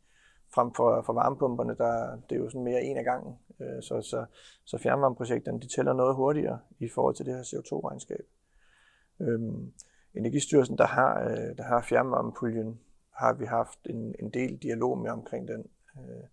Frem 0.54 0.74
for, 0.74 1.02
for 1.02 1.12
varmepumperne, 1.12 1.76
der, 1.76 2.16
det 2.30 2.36
er 2.36 2.40
jo 2.40 2.48
sådan 2.48 2.64
mere 2.64 2.82
en 2.82 2.96
af 2.96 3.04
gangen. 3.04 3.34
Øh, 3.60 3.82
så, 3.82 4.02
så, 4.02 4.24
så 4.64 4.78
fjernvarmeprojekterne, 4.78 5.60
de 5.60 5.68
tæller 5.76 5.92
noget 5.92 6.16
hurtigere 6.16 6.58
i 6.78 6.88
forhold 6.88 7.14
til 7.14 7.26
det 7.26 7.34
her 7.34 7.42
CO2-regnskab. 7.42 8.24
Øhm, 9.20 9.72
Energistyrelsen, 10.14 10.78
der 10.78 10.86
har, 10.86 11.24
øh, 11.24 11.56
der 11.56 11.62
har 11.62 11.82
fjernvarmepuljen, 11.82 12.80
har 13.10 13.32
vi 13.32 13.44
haft 13.44 13.78
en, 13.86 14.14
en 14.18 14.30
del 14.30 14.56
dialog 14.56 14.98
med 14.98 15.10
omkring 15.10 15.48
den. 15.48 15.64
Øh, 15.98 16.24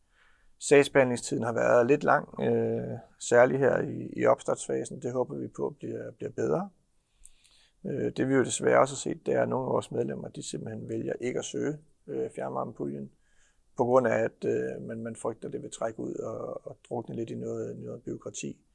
sagsbehandlingstiden 0.59 1.43
har 1.43 1.53
været 1.53 1.87
lidt 1.87 2.03
lang, 2.03 2.41
øh, 2.41 2.97
særligt 3.19 3.59
her 3.59 3.81
i, 3.81 4.09
i 4.15 4.25
opstartsfasen. 4.25 5.01
Det 5.01 5.11
håber 5.11 5.35
vi 5.35 5.47
på 5.47 5.75
bliver, 5.79 6.11
bliver 6.11 6.31
bedre. 6.31 6.69
Øh, 7.85 8.11
det 8.17 8.27
vi 8.27 8.33
jo 8.33 8.43
desværre 8.43 8.79
også 8.79 8.93
har 8.93 8.97
set, 8.97 9.25
det 9.25 9.33
er, 9.33 9.41
at 9.41 9.49
nogle 9.49 9.65
af 9.65 9.73
vores 9.73 9.91
medlemmer, 9.91 10.27
de 10.27 10.49
simpelthen 10.49 10.89
vælger 10.89 11.13
ikke 11.21 11.39
at 11.39 11.45
søge 11.45 11.77
øh, 12.07 12.29
fjernvarmepuljen, 12.35 13.11
på 13.79 13.85
grund 13.85 14.07
af, 14.07 14.17
at 14.29 14.45
øh, 14.45 14.81
man, 14.81 15.03
man 15.03 15.15
frygter, 15.15 15.47
at 15.47 15.53
det 15.53 15.61
vil 15.61 15.71
trække 15.71 15.99
ud 15.99 16.13
og, 16.13 16.67
og 16.67 16.77
drukne 16.89 17.15
lidt 17.15 17.29
i 17.29 17.35
noget, 17.35 17.77
noget 17.79 18.03
byråkrati. 18.03 18.65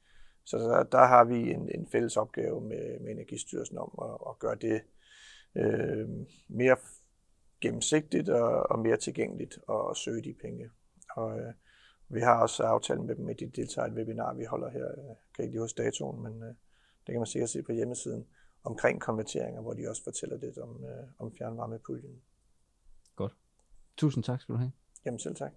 Så 0.45 0.57
der, 0.57 0.83
der 0.83 1.05
har 1.05 1.23
vi 1.23 1.51
en, 1.51 1.69
en 1.75 1.87
fælles 1.87 2.17
opgave 2.17 2.61
med, 2.61 2.99
med 2.99 3.11
Energistyrelsen 3.11 3.77
om 3.77 3.91
at, 4.01 4.17
at 4.29 4.39
gøre 4.39 4.55
det 4.55 4.81
øh, 5.55 6.09
mere 6.47 6.77
gennemsigtigt 7.61 8.29
og, 8.29 8.71
og 8.71 8.79
mere 8.79 8.97
tilgængeligt 8.97 9.59
at 9.69 9.97
søge 9.97 10.23
de 10.23 10.33
penge. 10.41 10.69
Og 11.15 11.39
øh, 11.39 11.53
vi 12.09 12.19
har 12.19 12.41
også 12.41 12.63
aftalt 12.63 13.01
med 13.05 13.15
dem, 13.15 13.29
at 13.29 13.39
de 13.39 13.45
deltager 13.45 13.87
i 13.87 13.91
et 13.91 13.97
webinar, 13.97 14.33
vi 14.33 14.43
holder 14.43 14.69
her. 14.69 14.85
Jeg 14.85 15.15
kan 15.35 15.43
ikke 15.43 15.53
lige 15.53 15.61
huske 15.61 15.83
datoen, 15.83 16.23
men 16.23 16.43
øh, 16.43 16.49
det 17.05 17.13
kan 17.13 17.19
man 17.19 17.27
sikkert 17.27 17.49
se 17.49 17.63
på 17.63 17.71
hjemmesiden 17.71 18.25
omkring 18.63 19.01
konverteringer, 19.01 19.61
hvor 19.61 19.73
de 19.73 19.89
også 19.89 20.03
fortæller 20.03 20.37
lidt 20.37 20.57
om, 20.57 20.85
øh, 20.85 21.07
om 21.19 21.35
fjernvarmepuljen. 21.37 22.21
Godt. 23.15 23.33
Tusind 23.97 24.23
tak 24.23 24.41
skal 24.41 24.53
du 24.53 24.59
have. 24.59 24.71
Jamen 25.05 25.19
selv 25.19 25.35
tak. 25.35 25.51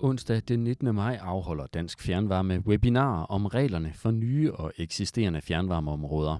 Onsdag 0.00 0.42
den 0.48 0.64
19. 0.64 0.94
maj 0.94 1.18
afholder 1.20 1.66
Dansk 1.66 2.00
Fjernvarme 2.00 2.62
webinarer 2.66 3.24
om 3.24 3.46
reglerne 3.46 3.92
for 3.92 4.10
nye 4.10 4.52
og 4.52 4.72
eksisterende 4.76 5.40
fjernvarmeområder. 5.40 6.38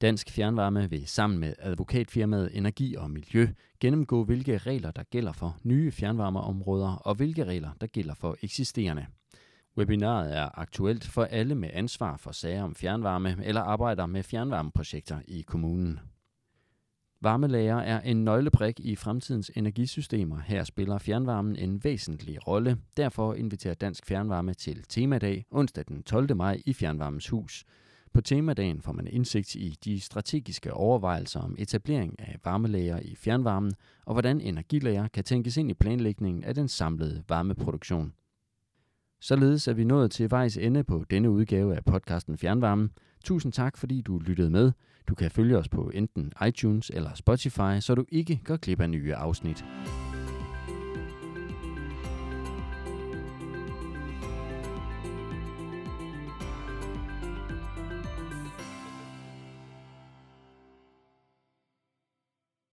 Dansk 0.00 0.30
Fjernvarme 0.30 0.90
vil 0.90 1.06
sammen 1.06 1.38
med 1.38 1.54
advokatfirmaet 1.58 2.56
Energi 2.56 2.94
og 2.94 3.10
Miljø 3.10 3.48
gennemgå, 3.80 4.24
hvilke 4.24 4.58
regler 4.58 4.90
der 4.90 5.02
gælder 5.02 5.32
for 5.32 5.56
nye 5.64 5.90
fjernvarmeområder 5.92 6.94
og 6.94 7.14
hvilke 7.14 7.44
regler 7.44 7.70
der 7.80 7.86
gælder 7.86 8.14
for 8.14 8.36
eksisterende. 8.42 9.06
Webinaret 9.76 10.36
er 10.36 10.58
aktuelt 10.58 11.04
for 11.04 11.24
alle 11.24 11.54
med 11.54 11.70
ansvar 11.72 12.16
for 12.16 12.32
sager 12.32 12.62
om 12.62 12.74
fjernvarme 12.74 13.36
eller 13.42 13.60
arbejder 13.60 14.06
med 14.06 14.22
fjernvarmeprojekter 14.22 15.20
i 15.28 15.40
kommunen. 15.40 16.00
Varmelager 17.22 17.76
er 17.76 18.00
en 18.00 18.24
nøglebrik 18.24 18.80
i 18.80 18.96
fremtidens 18.96 19.50
energisystemer. 19.54 20.38
Her 20.38 20.64
spiller 20.64 20.98
fjernvarmen 20.98 21.56
en 21.56 21.84
væsentlig 21.84 22.46
rolle. 22.48 22.78
Derfor 22.96 23.34
inviterer 23.34 23.74
Dansk 23.74 24.06
Fjernvarme 24.06 24.54
til 24.54 24.82
temadag 24.88 25.46
onsdag 25.50 25.84
den 25.88 26.02
12. 26.02 26.36
maj 26.36 26.62
i 26.66 26.72
Fjernvarmens 26.72 27.28
Hus. 27.28 27.64
På 28.12 28.20
temadagen 28.20 28.82
får 28.82 28.92
man 28.92 29.06
indsigt 29.06 29.54
i 29.54 29.76
de 29.84 30.00
strategiske 30.00 30.74
overvejelser 30.74 31.40
om 31.40 31.56
etablering 31.58 32.20
af 32.20 32.36
varmelager 32.44 33.00
i 33.00 33.14
fjernvarmen, 33.14 33.72
og 34.06 34.14
hvordan 34.14 34.40
energilager 34.40 35.08
kan 35.08 35.24
tænkes 35.24 35.56
ind 35.56 35.70
i 35.70 35.74
planlægningen 35.74 36.44
af 36.44 36.54
den 36.54 36.68
samlede 36.68 37.22
varmeproduktion. 37.28 38.12
Således 39.20 39.68
er 39.68 39.72
vi 39.72 39.84
nået 39.84 40.10
til 40.10 40.30
vejs 40.30 40.56
ende 40.56 40.84
på 40.84 41.04
denne 41.10 41.30
udgave 41.30 41.76
af 41.76 41.84
podcasten 41.84 42.38
Fjernvarmen. 42.38 42.90
Tusind 43.24 43.52
tak, 43.52 43.76
fordi 43.76 44.00
du 44.00 44.18
lyttede 44.18 44.50
med. 44.50 44.72
Du 45.10 45.14
kan 45.14 45.30
følge 45.30 45.58
os 45.58 45.68
på 45.68 45.90
enten 45.94 46.32
iTunes 46.48 46.90
eller 46.94 47.14
Spotify, 47.14 47.80
så 47.80 47.94
du 47.94 48.04
ikke 48.08 48.40
går 48.44 48.56
glip 48.56 48.80
af 48.80 48.90
nye 48.90 49.14
afsnit. 49.14 49.64